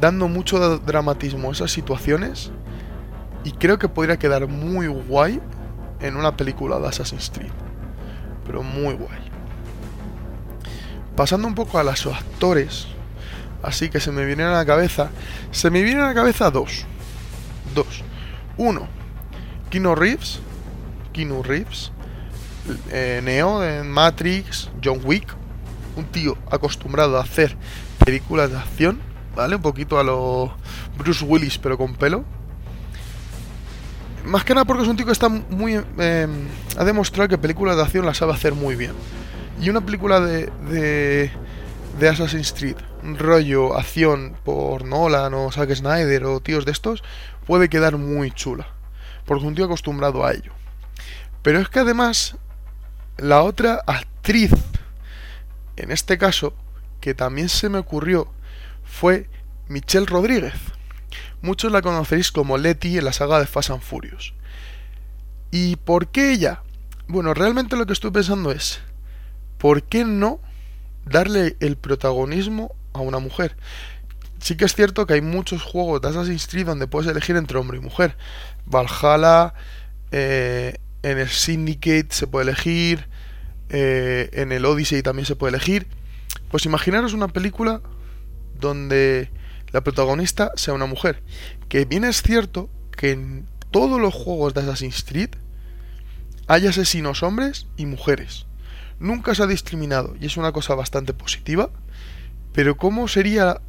dando 0.00 0.28
mucho 0.28 0.78
dramatismo 0.78 1.48
a 1.48 1.52
esas 1.52 1.70
situaciones. 1.70 2.50
Y 3.44 3.52
creo 3.52 3.78
que 3.78 3.88
podría 3.88 4.18
quedar 4.18 4.46
muy 4.46 4.86
guay 4.86 5.40
en 6.00 6.16
una 6.16 6.36
película 6.36 6.78
de 6.78 6.88
Assassin's 6.88 7.30
Creed 7.30 7.50
pero 8.50 8.64
muy 8.64 8.94
guay. 8.94 9.20
Pasando 11.14 11.46
un 11.46 11.54
poco 11.54 11.78
a 11.78 11.84
los 11.84 12.04
actores, 12.06 12.88
así 13.62 13.90
que 13.90 14.00
se 14.00 14.10
me 14.10 14.24
vienen 14.24 14.46
a 14.46 14.54
la 14.54 14.66
cabeza, 14.66 15.10
se 15.52 15.70
me 15.70 15.82
vienen 15.82 16.02
a 16.02 16.08
la 16.08 16.14
cabeza 16.14 16.50
dos. 16.50 16.84
Dos. 17.76 18.02
Uno, 18.56 18.88
Keanu 19.70 19.94
Reeves, 19.94 20.40
Keanu 21.20 21.42
Reeves, 21.42 21.92
eh, 22.90 23.20
Neo 23.22 23.62
en 23.62 23.90
Matrix, 23.90 24.70
John 24.82 25.00
Wick, 25.04 25.34
un 25.96 26.06
tío 26.06 26.38
acostumbrado 26.50 27.18
a 27.18 27.22
hacer 27.22 27.56
películas 28.04 28.50
de 28.50 28.56
acción, 28.56 29.00
¿vale? 29.36 29.56
Un 29.56 29.62
poquito 29.62 29.98
a 29.98 30.04
lo 30.04 30.54
Bruce 30.96 31.24
Willis, 31.24 31.58
pero 31.58 31.76
con 31.76 31.94
pelo 31.94 32.24
más 34.24 34.44
que 34.44 34.54
nada 34.54 34.64
porque 34.64 34.82
es 34.82 34.88
un 34.88 34.96
tío 34.96 35.06
que 35.06 35.12
está 35.12 35.28
muy. 35.28 35.74
Em, 35.74 36.48
ha 36.76 36.84
demostrado 36.84 37.28
que 37.28 37.38
películas 37.38 37.76
de 37.76 37.82
acción 37.82 38.06
las 38.06 38.18
sabe 38.18 38.32
hacer 38.32 38.54
muy 38.54 38.76
bien. 38.76 38.92
Y 39.60 39.70
una 39.70 39.80
película 39.80 40.20
de, 40.20 40.50
de, 40.70 41.30
de 41.98 42.08
Assassin's 42.08 42.52
Creed, 42.52 42.76
rollo 43.18 43.76
acción 43.76 44.34
por 44.44 44.84
Nolan 44.84 45.34
o 45.34 45.50
Zack 45.50 45.74
Snyder 45.74 46.24
o 46.24 46.40
tíos 46.40 46.64
de 46.64 46.72
estos, 46.72 47.02
puede 47.46 47.68
quedar 47.68 47.96
muy 47.96 48.30
chula. 48.30 48.68
Porque 49.24 49.42
es 49.42 49.48
un 49.48 49.54
tío 49.54 49.64
acostumbrado 49.64 50.24
a 50.24 50.32
ello. 50.32 50.52
Pero 51.42 51.58
es 51.60 51.68
que 51.68 51.80
además, 51.80 52.36
la 53.16 53.42
otra 53.42 53.82
actriz, 53.86 54.52
en 55.76 55.90
este 55.90 56.18
caso, 56.18 56.54
que 57.00 57.14
también 57.14 57.48
se 57.48 57.68
me 57.68 57.78
ocurrió, 57.78 58.30
fue 58.84 59.28
Michelle 59.68 60.06
Rodríguez. 60.06 60.54
Muchos 61.42 61.72
la 61.72 61.80
conoceréis 61.80 62.30
como 62.30 62.58
Letty 62.58 62.98
en 62.98 63.04
la 63.04 63.12
saga 63.12 63.38
de 63.40 63.46
Fast 63.46 63.70
and 63.70 63.80
Furious. 63.80 64.34
¿Y 65.50 65.76
por 65.76 66.08
qué 66.08 66.32
ella? 66.32 66.62
Bueno, 67.08 67.34
realmente 67.34 67.76
lo 67.76 67.86
que 67.86 67.94
estoy 67.94 68.10
pensando 68.10 68.52
es, 68.52 68.80
¿por 69.58 69.82
qué 69.82 70.04
no 70.04 70.40
darle 71.04 71.56
el 71.60 71.76
protagonismo 71.76 72.74
a 72.92 73.00
una 73.00 73.18
mujer? 73.18 73.56
Sí 74.40 74.56
que 74.56 74.64
es 74.64 74.74
cierto 74.74 75.06
que 75.06 75.14
hay 75.14 75.22
muchos 75.22 75.62
juegos 75.62 76.00
de 76.00 76.08
Assassin's 76.08 76.46
Creed 76.46 76.66
donde 76.66 76.86
puedes 76.86 77.10
elegir 77.10 77.36
entre 77.36 77.58
hombre 77.58 77.78
y 77.78 77.80
mujer. 77.80 78.16
Valhalla, 78.64 79.54
eh, 80.12 80.78
en 81.02 81.18
el 81.18 81.28
Syndicate 81.28 82.08
se 82.10 82.26
puede 82.26 82.50
elegir, 82.50 83.06
eh, 83.68 84.30
en 84.32 84.52
el 84.52 84.64
Odyssey 84.64 85.02
también 85.02 85.26
se 85.26 85.36
puede 85.36 85.54
elegir. 85.56 85.86
Pues 86.50 86.66
imaginaros 86.66 87.14
una 87.14 87.28
película 87.28 87.80
donde 88.58 89.30
la 89.72 89.82
protagonista 89.82 90.50
sea 90.56 90.74
una 90.74 90.86
mujer. 90.86 91.22
Que 91.68 91.84
bien 91.84 92.04
es 92.04 92.22
cierto 92.22 92.68
que 92.96 93.12
en 93.12 93.46
todos 93.70 94.00
los 94.00 94.14
juegos 94.14 94.54
de 94.54 94.62
Assassin's 94.62 95.04
Creed 95.04 95.30
hay 96.46 96.66
asesinos 96.66 97.22
hombres 97.22 97.66
y 97.76 97.86
mujeres. 97.86 98.46
Nunca 98.98 99.34
se 99.34 99.42
ha 99.42 99.46
discriminado 99.46 100.16
y 100.20 100.26
es 100.26 100.36
una 100.36 100.52
cosa 100.52 100.74
bastante 100.74 101.14
positiva. 101.14 101.70
Pero 102.52 102.76
¿cómo 102.76 103.06
sería 103.06 103.60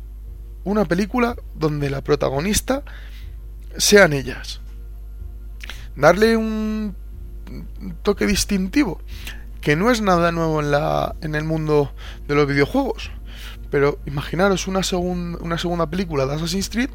una 0.63 0.85
película 0.85 1.35
donde 1.53 1.89
la 1.89 2.03
protagonista 2.03 2.83
sean 3.77 4.13
ellas? 4.13 4.59
Darle 5.95 6.35
un 6.35 6.95
toque 8.03 8.25
distintivo 8.27 9.01
que 9.61 9.75
no 9.75 9.91
es 9.91 10.01
nada 10.01 10.31
nuevo 10.31 10.59
en 10.59 10.71
la 10.71 11.15
en 11.21 11.35
el 11.35 11.43
mundo 11.43 11.91
de 12.27 12.35
los 12.35 12.47
videojuegos 12.47 13.11
pero 13.71 13.97
imaginaros 14.05 14.67
una, 14.67 14.81
una 15.39 15.57
segunda 15.57 15.89
película 15.89 16.25
de 16.25 16.35
Assassin's 16.35 16.69
Creed 16.69 16.89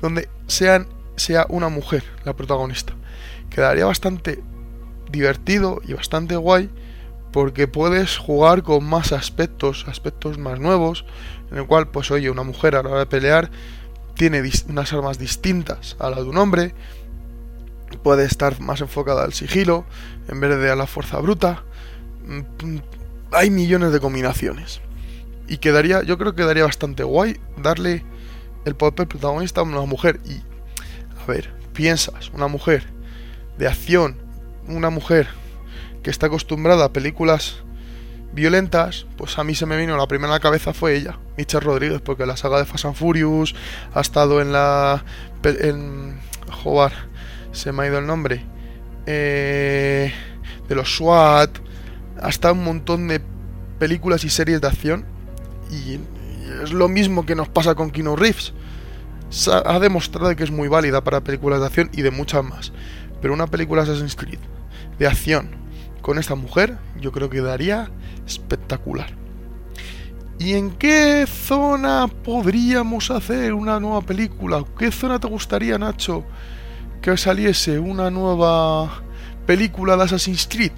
donde 0.00 0.28
sea 0.46 0.86
una 1.48 1.68
mujer 1.68 2.04
la 2.24 2.36
protagonista. 2.36 2.92
Quedaría 3.50 3.86
bastante 3.86 4.42
divertido 5.10 5.80
y 5.84 5.94
bastante 5.94 6.36
guay 6.36 6.70
porque 7.32 7.66
puedes 7.66 8.16
jugar 8.18 8.62
con 8.62 8.84
más 8.84 9.12
aspectos, 9.12 9.86
aspectos 9.88 10.38
más 10.38 10.60
nuevos, 10.60 11.04
en 11.50 11.58
el 11.58 11.66
cual, 11.66 11.88
pues 11.88 12.10
oye, 12.10 12.30
una 12.30 12.42
mujer 12.42 12.76
a 12.76 12.82
la 12.82 12.90
hora 12.90 12.98
de 13.00 13.06
pelear 13.06 13.50
tiene 14.14 14.42
unas 14.68 14.92
armas 14.92 15.18
distintas 15.18 15.96
a 15.98 16.10
las 16.10 16.20
de 16.20 16.24
un 16.24 16.38
hombre, 16.38 16.74
puede 18.02 18.24
estar 18.24 18.60
más 18.60 18.80
enfocada 18.80 19.24
al 19.24 19.32
sigilo 19.32 19.84
en 20.28 20.40
vez 20.40 20.58
de 20.58 20.70
a 20.70 20.76
la 20.76 20.86
fuerza 20.86 21.18
bruta. 21.18 21.62
Mm, 22.26 22.78
hay 23.32 23.50
millones 23.50 23.92
de 23.92 24.00
combinaciones. 24.00 24.80
Y 25.48 25.58
quedaría, 25.58 26.02
yo 26.02 26.18
creo 26.18 26.34
que 26.34 26.42
quedaría 26.42 26.64
bastante 26.64 27.04
guay 27.04 27.40
darle 27.56 28.04
el 28.64 28.74
papel 28.76 29.08
protagonista 29.08 29.60
a 29.60 29.64
una 29.64 29.80
mujer. 29.82 30.20
Y 30.26 30.42
ver, 31.26 31.50
piensas, 31.72 32.30
una 32.30 32.48
mujer 32.48 32.84
de 33.58 33.68
acción, 33.68 34.16
una 34.66 34.90
mujer 34.90 35.28
que 36.02 36.10
está 36.10 36.26
acostumbrada 36.26 36.86
a 36.86 36.92
películas 36.92 37.62
violentas, 38.32 39.06
pues 39.16 39.38
a 39.38 39.44
mí 39.44 39.54
se 39.54 39.66
me 39.66 39.76
vino 39.76 39.96
la 39.96 40.06
primera 40.06 40.32
a 40.32 40.36
la 40.36 40.40
cabeza 40.40 40.74
fue 40.74 40.96
ella, 40.96 41.18
Michelle 41.36 41.64
Rodríguez, 41.64 42.00
porque 42.00 42.26
la 42.26 42.36
saga 42.36 42.58
de 42.58 42.64
Fast 42.64 42.84
and 42.84 42.94
Furious 42.94 43.54
ha 43.94 44.00
estado 44.00 44.40
en 44.40 44.52
la... 44.52 45.04
en... 45.44 46.18
Joder, 46.50 46.92
se 47.52 47.72
me 47.72 47.82
ha 47.82 47.86
ido 47.86 47.98
el 47.98 48.06
nombre. 48.06 48.44
Eh, 49.06 50.12
de 50.68 50.74
los 50.74 50.96
SWAT, 50.96 51.50
ha 52.20 52.28
estado 52.28 52.54
un 52.54 52.64
montón 52.64 53.08
de 53.08 53.20
películas 53.78 54.24
y 54.24 54.28
series 54.28 54.60
de 54.60 54.66
acción 54.66 55.04
y, 55.70 55.98
es 56.62 56.72
lo 56.72 56.88
mismo 56.88 57.26
que 57.26 57.34
nos 57.34 57.48
pasa 57.48 57.74
con 57.74 57.90
Kino 57.90 58.16
Reeves. 58.16 58.52
Ha 59.46 59.78
demostrado 59.78 60.34
que 60.34 60.44
es 60.44 60.50
muy 60.50 60.68
válida 60.68 61.04
para 61.04 61.22
películas 61.22 61.60
de 61.60 61.66
acción 61.66 61.90
y 61.92 62.02
de 62.02 62.10
muchas 62.10 62.42
más. 62.42 62.72
Pero 63.20 63.34
una 63.34 63.46
película 63.46 63.82
Assassin's 63.82 64.16
Creed 64.16 64.38
de 64.98 65.06
acción 65.06 65.50
con 66.00 66.18
esta 66.18 66.34
mujer, 66.34 66.78
yo 67.00 67.12
creo 67.12 67.28
que 67.28 67.42
daría 67.42 67.90
espectacular. 68.26 69.10
¿Y 70.38 70.54
en 70.54 70.70
qué 70.70 71.26
zona 71.26 72.08
podríamos 72.08 73.10
hacer 73.10 73.52
una 73.52 73.78
nueva 73.80 74.00
película? 74.00 74.64
¿Qué 74.78 74.90
zona 74.92 75.18
te 75.18 75.26
gustaría, 75.26 75.76
Nacho, 75.78 76.24
que 77.00 77.16
saliese 77.16 77.78
una 77.78 78.10
nueva 78.10 79.02
película 79.46 79.96
de 79.96 80.04
Assassin's 80.04 80.46
Creed? 80.48 80.72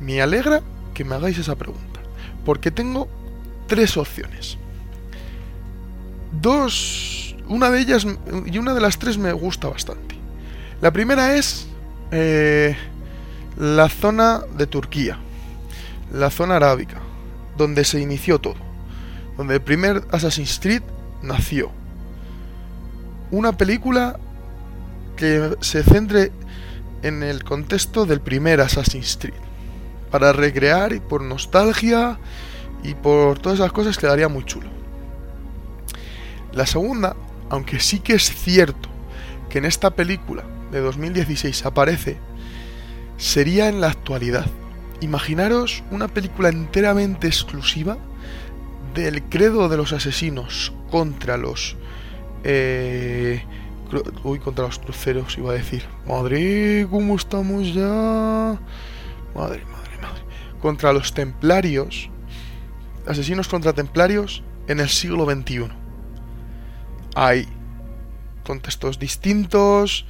Me 0.00 0.20
alegra 0.20 0.62
que 0.94 1.04
me 1.04 1.14
hagáis 1.14 1.38
esa 1.38 1.56
pregunta, 1.56 2.00
porque 2.44 2.70
tengo 2.70 3.08
tres 3.66 3.96
opciones. 3.96 4.58
Dos, 6.40 7.36
una 7.48 7.70
de 7.70 7.80
ellas 7.80 8.06
y 8.46 8.58
una 8.58 8.74
de 8.74 8.80
las 8.80 8.98
tres 8.98 9.18
me 9.18 9.32
gusta 9.32 9.68
bastante. 9.68 10.16
La 10.80 10.92
primera 10.92 11.36
es 11.36 11.66
eh, 12.10 12.76
la 13.56 13.88
zona 13.88 14.42
de 14.56 14.66
Turquía, 14.66 15.18
la 16.12 16.30
zona 16.30 16.56
arábica, 16.56 17.00
donde 17.56 17.84
se 17.84 18.00
inició 18.00 18.38
todo, 18.38 18.56
donde 19.36 19.54
el 19.54 19.62
primer 19.62 20.04
Assassin's 20.10 20.58
Creed 20.60 20.82
nació. 21.22 21.70
Una 23.30 23.56
película 23.56 24.20
que 25.16 25.56
se 25.60 25.82
centre 25.82 26.32
en 27.02 27.22
el 27.22 27.44
contexto 27.44 28.06
del 28.06 28.20
primer 28.20 28.60
Assassin's 28.60 29.18
Creed, 29.20 29.34
para 30.10 30.32
recrear 30.32 30.92
y 30.92 31.00
por 31.00 31.22
nostalgia 31.22 32.18
y 32.82 32.94
por 32.94 33.38
todas 33.38 33.58
esas 33.58 33.72
cosas 33.72 33.98
quedaría 33.98 34.28
muy 34.28 34.44
chulo. 34.44 34.68
La 36.52 36.66
segunda, 36.66 37.16
aunque 37.50 37.80
sí 37.80 38.00
que 38.00 38.14
es 38.14 38.34
cierto 38.34 38.88
que 39.48 39.58
en 39.58 39.64
esta 39.64 39.90
película 39.90 40.44
de 40.72 40.80
2016 40.80 41.66
aparece, 41.66 42.18
sería 43.18 43.68
en 43.68 43.80
la 43.80 43.88
actualidad. 43.88 44.46
Imaginaros 45.00 45.84
una 45.90 46.08
película 46.08 46.48
enteramente 46.48 47.26
exclusiva 47.26 47.98
del 48.94 49.22
credo 49.24 49.68
de 49.68 49.76
los 49.76 49.92
asesinos 49.92 50.72
contra 50.90 51.36
los... 51.36 51.76
Eh, 52.44 53.42
uy, 54.24 54.38
contra 54.38 54.66
los 54.66 54.78
cruceros 54.78 55.36
iba 55.38 55.50
a 55.52 55.54
decir. 55.54 55.84
Madre, 56.06 56.86
¿cómo 56.90 57.16
estamos 57.16 57.72
ya? 57.72 58.58
Madre, 59.34 59.64
madre, 59.64 59.98
madre. 60.00 60.22
Contra 60.60 60.92
los 60.92 61.12
templarios. 61.12 62.10
Asesinos 63.06 63.48
contra 63.48 63.72
templarios 63.72 64.42
en 64.66 64.80
el 64.80 64.88
siglo 64.88 65.24
XXI. 65.24 65.68
Hay 67.14 67.48
contextos 68.44 68.98
distintos, 68.98 70.06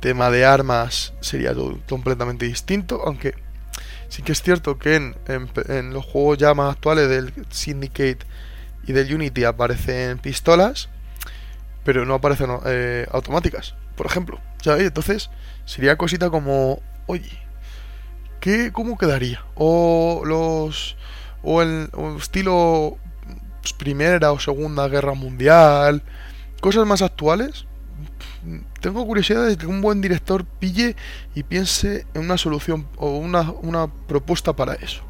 tema 0.00 0.30
de 0.30 0.44
armas 0.44 1.14
sería 1.20 1.54
todo 1.54 1.78
completamente 1.88 2.46
distinto, 2.46 3.02
aunque 3.04 3.34
sí 4.08 4.22
que 4.22 4.32
es 4.32 4.42
cierto 4.42 4.78
que 4.78 4.96
en, 4.96 5.92
los 5.92 6.04
juegos 6.04 6.38
ya 6.38 6.54
más 6.54 6.74
actuales 6.74 7.08
del 7.08 7.32
Syndicate 7.50 8.18
y 8.86 8.92
del 8.92 9.14
Unity 9.14 9.44
aparecen 9.44 10.18
pistolas, 10.18 10.88
pero 11.88 12.04
no 12.04 12.12
aparecen 12.12 12.50
eh, 12.66 13.06
automáticas, 13.12 13.74
por 13.96 14.04
ejemplo. 14.04 14.38
Entonces 14.62 15.30
sería 15.64 15.96
cosita 15.96 16.28
como, 16.28 16.82
oye, 17.06 17.30
¿qué, 18.40 18.72
¿cómo 18.72 18.98
quedaría? 18.98 19.42
O 19.54 20.20
los... 20.26 20.98
O 21.42 21.62
el 21.62 21.88
estilo 22.18 22.98
pues, 23.62 23.72
Primera 23.72 24.32
o 24.32 24.38
Segunda 24.38 24.86
Guerra 24.88 25.14
Mundial, 25.14 26.02
cosas 26.60 26.86
más 26.86 27.00
actuales, 27.00 27.64
tengo 28.82 29.06
curiosidad 29.06 29.46
de 29.46 29.56
que 29.56 29.66
un 29.66 29.80
buen 29.80 30.02
director 30.02 30.44
pille 30.44 30.94
y 31.34 31.42
piense 31.42 32.04
en 32.12 32.20
una 32.20 32.36
solución 32.36 32.86
o 32.98 33.16
una, 33.16 33.86
propuesta 34.06 34.54
para 34.54 34.74
eso. 34.74 35.04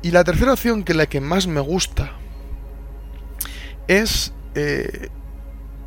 Y 0.00 0.12
la 0.12 0.24
tercera 0.24 0.54
opción, 0.54 0.82
que 0.82 0.92
es 0.92 0.96
la 0.96 1.04
que 1.04 1.20
más 1.20 1.46
me 1.46 1.60
gusta, 1.60 2.12
es 3.86 4.32
eh, 4.54 5.10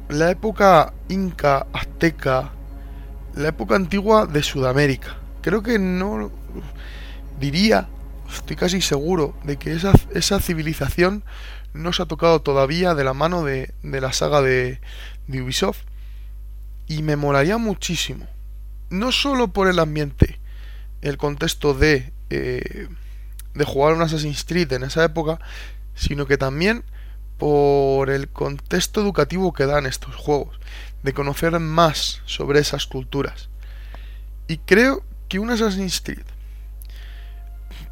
la 0.09 0.31
época 0.31 0.93
inca, 1.07 1.67
azteca, 1.71 2.51
la 3.35 3.49
época 3.49 3.75
antigua 3.75 4.25
de 4.25 4.41
Sudamérica. 4.41 5.17
Creo 5.41 5.61
que 5.61 5.77
no 5.77 6.31
diría, 7.39 7.87
estoy 8.33 8.55
casi 8.55 8.81
seguro, 8.81 9.35
de 9.43 9.57
que 9.57 9.71
esa, 9.73 9.93
esa 10.13 10.39
civilización 10.39 11.23
no 11.73 11.93
se 11.93 12.01
ha 12.01 12.07
tocado 12.07 12.41
todavía 12.41 12.95
de 12.95 13.03
la 13.03 13.13
mano 13.13 13.43
de, 13.43 13.73
de 13.83 14.01
la 14.01 14.11
saga 14.11 14.41
de, 14.41 14.81
de 15.27 15.41
Ubisoft 15.41 15.83
y 16.87 17.03
me 17.03 17.15
molaría 17.15 17.57
muchísimo. 17.57 18.25
No 18.89 19.11
solo 19.11 19.49
por 19.49 19.67
el 19.67 19.77
ambiente, 19.77 20.39
el 21.01 21.17
contexto 21.17 21.75
de, 21.75 22.11
eh, 22.31 22.87
de 23.53 23.63
jugar 23.63 23.93
un 23.93 24.01
Assassin's 24.01 24.43
Creed 24.43 24.73
en 24.73 24.83
esa 24.83 25.03
época, 25.03 25.39
sino 25.93 26.25
que 26.25 26.37
también 26.39 26.83
por 27.39 28.09
el 28.09 28.27
contexto 28.27 29.01
educativo 29.01 29.53
que 29.53 29.65
dan 29.65 29.87
estos 29.87 30.15
juegos, 30.15 30.59
de 31.01 31.13
conocer 31.13 31.57
más 31.59 32.21
sobre 32.25 32.59
esas 32.59 32.85
culturas. 32.85 33.49
Y 34.47 34.57
creo 34.57 35.03
que 35.29 35.39
un 35.39 35.49
Assassin's 35.49 36.01
Creed, 36.01 36.25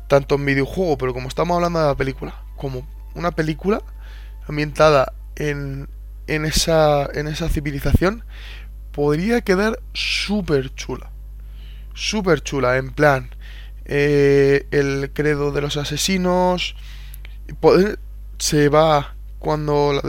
tanto 0.08 0.36
en 0.36 0.46
videojuego, 0.46 0.98
pero 0.98 1.14
como 1.14 1.30
estamos 1.30 1.56
hablando 1.56 1.80
de 1.80 1.88
la 1.88 1.96
película, 1.96 2.36
como 2.58 2.86
una 3.16 3.32
película 3.32 3.82
ambientada 4.48 5.14
en, 5.38 5.88
en, 6.28 6.46
esa, 6.46 7.10
en 7.14 7.28
esa 7.28 7.48
civilización, 7.48 8.24
podría 8.92 9.42
quedar 9.42 9.80
súper 9.94 10.76
chula. 10.76 11.10
Súper 11.94 12.42
chula, 12.42 12.78
en 12.78 12.92
plan, 12.92 13.30
eh, 13.86 14.68
el 14.72 15.12
credo 15.14 15.52
de 15.52 15.62
los 15.62 15.78
asesinos. 15.78 16.76
se 18.40 18.70
va 18.70 19.17
cuando, 19.40 20.02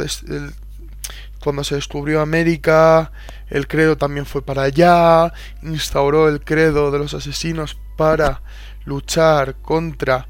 cuando 1.40 1.64
se 1.64 1.74
descubrió 1.74 2.20
América, 2.20 3.12
el 3.48 3.66
credo 3.66 3.96
también 3.96 4.26
fue 4.26 4.42
para 4.42 4.62
allá, 4.62 5.32
instauró 5.62 6.28
el 6.28 6.40
credo 6.40 6.90
de 6.90 6.98
los 6.98 7.14
asesinos 7.14 7.78
para 7.96 8.42
luchar 8.84 9.56
contra 9.56 10.28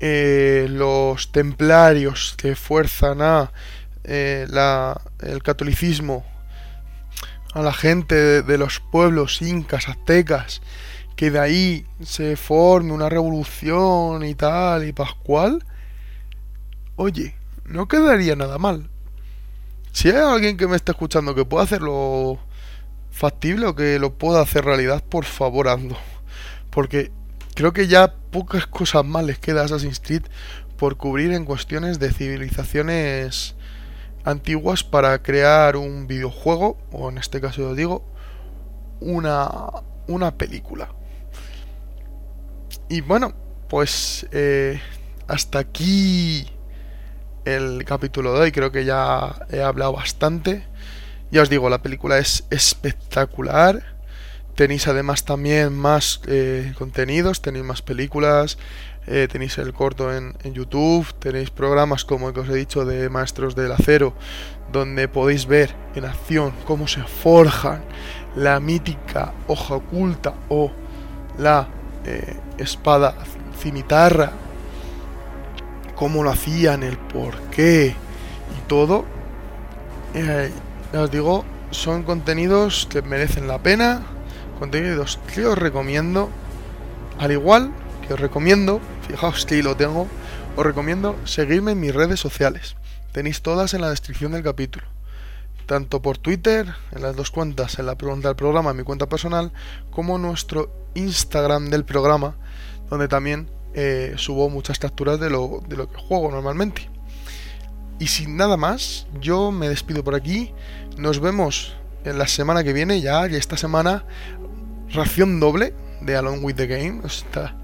eh, 0.00 0.66
los 0.68 1.30
templarios 1.32 2.34
que 2.36 2.56
fuerzan 2.56 3.22
a 3.22 3.52
eh, 4.04 4.46
la, 4.50 5.00
el 5.20 5.42
catolicismo 5.42 6.24
a 7.52 7.62
la 7.62 7.72
gente 7.72 8.42
de, 8.42 8.58
los 8.58 8.80
pueblos 8.80 9.42
incas, 9.42 9.88
aztecas, 9.88 10.62
que 11.16 11.30
de 11.30 11.38
ahí 11.38 11.86
se 12.02 12.36
forme 12.36 12.92
una 12.92 13.08
revolución 13.08 14.24
y 14.24 14.34
tal 14.34 14.86
y 14.86 14.92
pascual, 14.92 15.64
oye, 16.96 17.34
no 17.64 17.88
quedaría 17.88 18.36
nada 18.36 18.58
mal. 18.58 18.90
Si 19.92 20.08
hay 20.08 20.16
alguien 20.16 20.56
que 20.56 20.66
me 20.66 20.76
está 20.76 20.92
escuchando 20.92 21.34
que 21.34 21.44
pueda 21.44 21.64
hacerlo 21.64 22.38
factible 23.10 23.66
o 23.66 23.74
que 23.74 23.98
lo 23.98 24.14
pueda 24.16 24.40
hacer 24.40 24.64
realidad, 24.64 25.04
por 25.04 25.24
favor 25.24 25.68
hazlo. 25.68 25.96
Porque 26.70 27.12
creo 27.54 27.72
que 27.72 27.86
ya 27.86 28.14
pocas 28.30 28.66
cosas 28.66 29.04
más 29.04 29.24
les 29.24 29.38
queda 29.38 29.62
a 29.62 29.64
Assassin's 29.64 30.00
Creed 30.00 30.22
por 30.76 30.96
cubrir 30.96 31.32
en 31.32 31.44
cuestiones 31.44 31.98
de 31.98 32.12
civilizaciones 32.12 33.54
antiguas 34.24 34.82
para 34.82 35.22
crear 35.22 35.76
un 35.76 36.06
videojuego, 36.06 36.78
o 36.90 37.10
en 37.10 37.18
este 37.18 37.40
caso 37.40 37.60
yo 37.60 37.74
digo, 37.74 38.04
una, 39.00 39.48
una 40.06 40.36
película. 40.36 40.88
Y 42.88 43.00
bueno, 43.00 43.34
pues 43.68 44.26
eh, 44.32 44.80
hasta 45.28 45.58
aquí 45.58 46.46
el 47.44 47.84
capítulo 47.84 48.34
de 48.34 48.40
hoy. 48.40 48.52
Creo 48.52 48.72
que 48.72 48.84
ya 48.84 49.46
he 49.50 49.62
hablado 49.62 49.92
bastante. 49.92 50.64
Ya 51.30 51.42
os 51.42 51.48
digo, 51.48 51.70
la 51.70 51.82
película 51.82 52.18
es 52.18 52.44
espectacular. 52.50 53.82
Tenéis 54.54 54.86
además 54.86 55.24
también 55.24 55.72
más 55.72 56.20
eh, 56.26 56.74
contenidos, 56.76 57.40
tenéis 57.40 57.64
más 57.64 57.80
películas, 57.80 58.58
eh, 59.06 59.26
tenéis 59.30 59.56
el 59.56 59.72
corto 59.72 60.14
en, 60.14 60.34
YouTube, 60.44 61.10
tenéis 61.18 61.48
programas 61.48 62.04
como 62.04 62.28
el 62.28 62.34
que 62.34 62.40
os 62.40 62.48
he 62.50 62.54
dicho 62.54 62.84
de 62.84 63.08
Maestros 63.08 63.56
del 63.56 63.72
Acero, 63.72 64.14
donde 64.70 65.08
podéis 65.08 65.46
ver 65.46 65.74
en 65.94 66.04
acción 66.04 66.52
cómo 66.66 66.86
se 66.86 67.02
forjan 67.02 67.82
la 68.36 68.60
mítica 68.60 69.32
hoja 69.46 69.76
oculta 69.76 70.34
o 70.50 70.70
la 71.38 71.68
eh, 72.04 72.36
espada 72.58 73.14
cimitarra, 73.58 74.32
cómo 75.96 76.22
lo 76.22 76.30
hacían, 76.30 76.82
el 76.82 76.98
por 76.98 77.38
qué 77.50 77.94
y 78.56 78.68
todo. 78.68 79.04
Eh, 80.14 80.50
ya 80.92 81.00
os 81.00 81.10
digo, 81.10 81.44
son 81.70 82.02
contenidos 82.02 82.86
que 82.90 83.02
merecen 83.02 83.48
la 83.48 83.58
pena, 83.62 84.02
contenidos 84.58 85.18
que 85.32 85.46
os 85.46 85.56
recomiendo, 85.56 86.28
al 87.18 87.32
igual 87.32 87.72
que 88.06 88.14
os 88.14 88.20
recomiendo, 88.20 88.80
fijaos 89.08 89.46
que 89.46 89.62
lo 89.62 89.76
tengo, 89.76 90.06
os 90.56 90.66
recomiendo 90.66 91.16
seguirme 91.24 91.72
en 91.72 91.80
mis 91.80 91.94
redes 91.94 92.20
sociales. 92.20 92.76
Tenéis 93.12 93.42
todas 93.42 93.74
en 93.74 93.80
la 93.80 93.90
descripción 93.90 94.32
del 94.32 94.42
capítulo. 94.42 94.86
Tanto 95.66 96.02
por 96.02 96.18
Twitter, 96.18 96.74
en 96.90 97.02
las 97.02 97.16
dos 97.16 97.30
cuentas, 97.30 97.78
en 97.78 97.86
la 97.86 97.94
pregunta 97.94 98.28
del 98.28 98.36
programa, 98.36 98.70
en 98.70 98.76
mi 98.76 98.82
cuenta 98.82 99.08
personal, 99.08 99.52
como 99.90 100.18
nuestro 100.18 100.70
Instagram 100.94 101.70
del 101.70 101.84
programa, 101.84 102.34
donde 102.90 103.08
también 103.08 103.48
eh, 103.74 104.14
subo 104.16 104.48
muchas 104.50 104.78
capturas 104.78 105.18
de 105.18 105.30
lo, 105.30 105.62
de 105.66 105.76
lo 105.76 105.90
que 105.90 105.96
juego 105.96 106.30
normalmente. 106.30 106.88
Y 107.98 108.08
sin 108.08 108.36
nada 108.36 108.56
más, 108.56 109.06
yo 109.20 109.52
me 109.52 109.68
despido 109.68 110.02
por 110.02 110.14
aquí. 110.14 110.52
Nos 110.96 111.20
vemos 111.20 111.76
en 112.04 112.18
la 112.18 112.26
semana 112.26 112.64
que 112.64 112.72
viene, 112.72 113.00
ya, 113.00 113.28
y 113.28 113.36
esta 113.36 113.56
semana, 113.56 114.04
ración 114.92 115.40
doble 115.40 115.74
de 116.00 116.16
Alone 116.16 116.38
with 116.38 116.56
the 116.56 116.66
Game. 116.66 117.00
Está, 117.04 117.54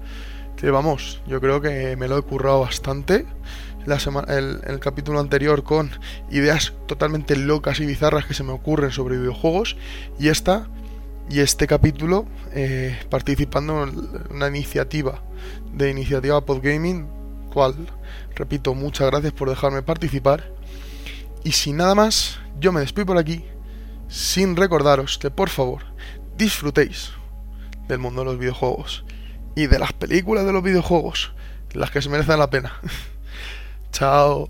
que 0.55 0.71
vamos, 0.71 1.21
yo 1.27 1.41
creo 1.41 1.61
que 1.61 1.95
me 1.95 2.07
lo 2.07 2.17
he 2.17 2.21
currado 2.21 2.61
bastante. 2.61 3.25
La 3.85 3.97
el, 4.27 4.61
el, 4.67 4.79
capítulo 4.79 5.19
anterior 5.19 5.63
con 5.63 5.89
ideas 6.29 6.73
totalmente 6.85 7.35
locas 7.35 7.79
y 7.79 7.85
bizarras 7.85 8.25
que 8.25 8.33
se 8.33 8.43
me 8.43 8.51
ocurren 8.51 8.91
sobre 8.91 9.17
videojuegos. 9.17 9.77
Y 10.19 10.27
esta 10.27 10.67
y 11.29 11.41
este 11.41 11.67
capítulo 11.67 12.25
eh, 12.53 12.97
participando 13.09 13.83
en 13.83 14.09
una 14.31 14.47
iniciativa 14.47 15.21
de 15.71 15.91
iniciativa 15.91 16.43
Podgaming, 16.43 17.07
cual, 17.53 17.75
repito, 18.35 18.73
muchas 18.73 19.07
gracias 19.11 19.33
por 19.33 19.49
dejarme 19.49 19.83
participar. 19.83 20.51
Y 21.43 21.51
sin 21.51 21.77
nada 21.77 21.95
más, 21.95 22.39
yo 22.59 22.71
me 22.71 22.81
despido 22.81 23.05
por 23.05 23.17
aquí, 23.17 23.45
sin 24.07 24.55
recordaros 24.55 25.17
que 25.17 25.29
por 25.29 25.49
favor 25.49 25.83
disfrutéis 26.35 27.11
del 27.87 27.99
mundo 27.99 28.21
de 28.21 28.25
los 28.25 28.39
videojuegos 28.39 29.05
y 29.55 29.67
de 29.67 29.79
las 29.79 29.93
películas 29.93 30.45
de 30.45 30.53
los 30.53 30.63
videojuegos, 30.63 31.33
las 31.73 31.91
que 31.91 32.01
se 32.01 32.09
merecen 32.09 32.39
la 32.39 32.49
pena. 32.49 32.73
Chao. 33.91 34.49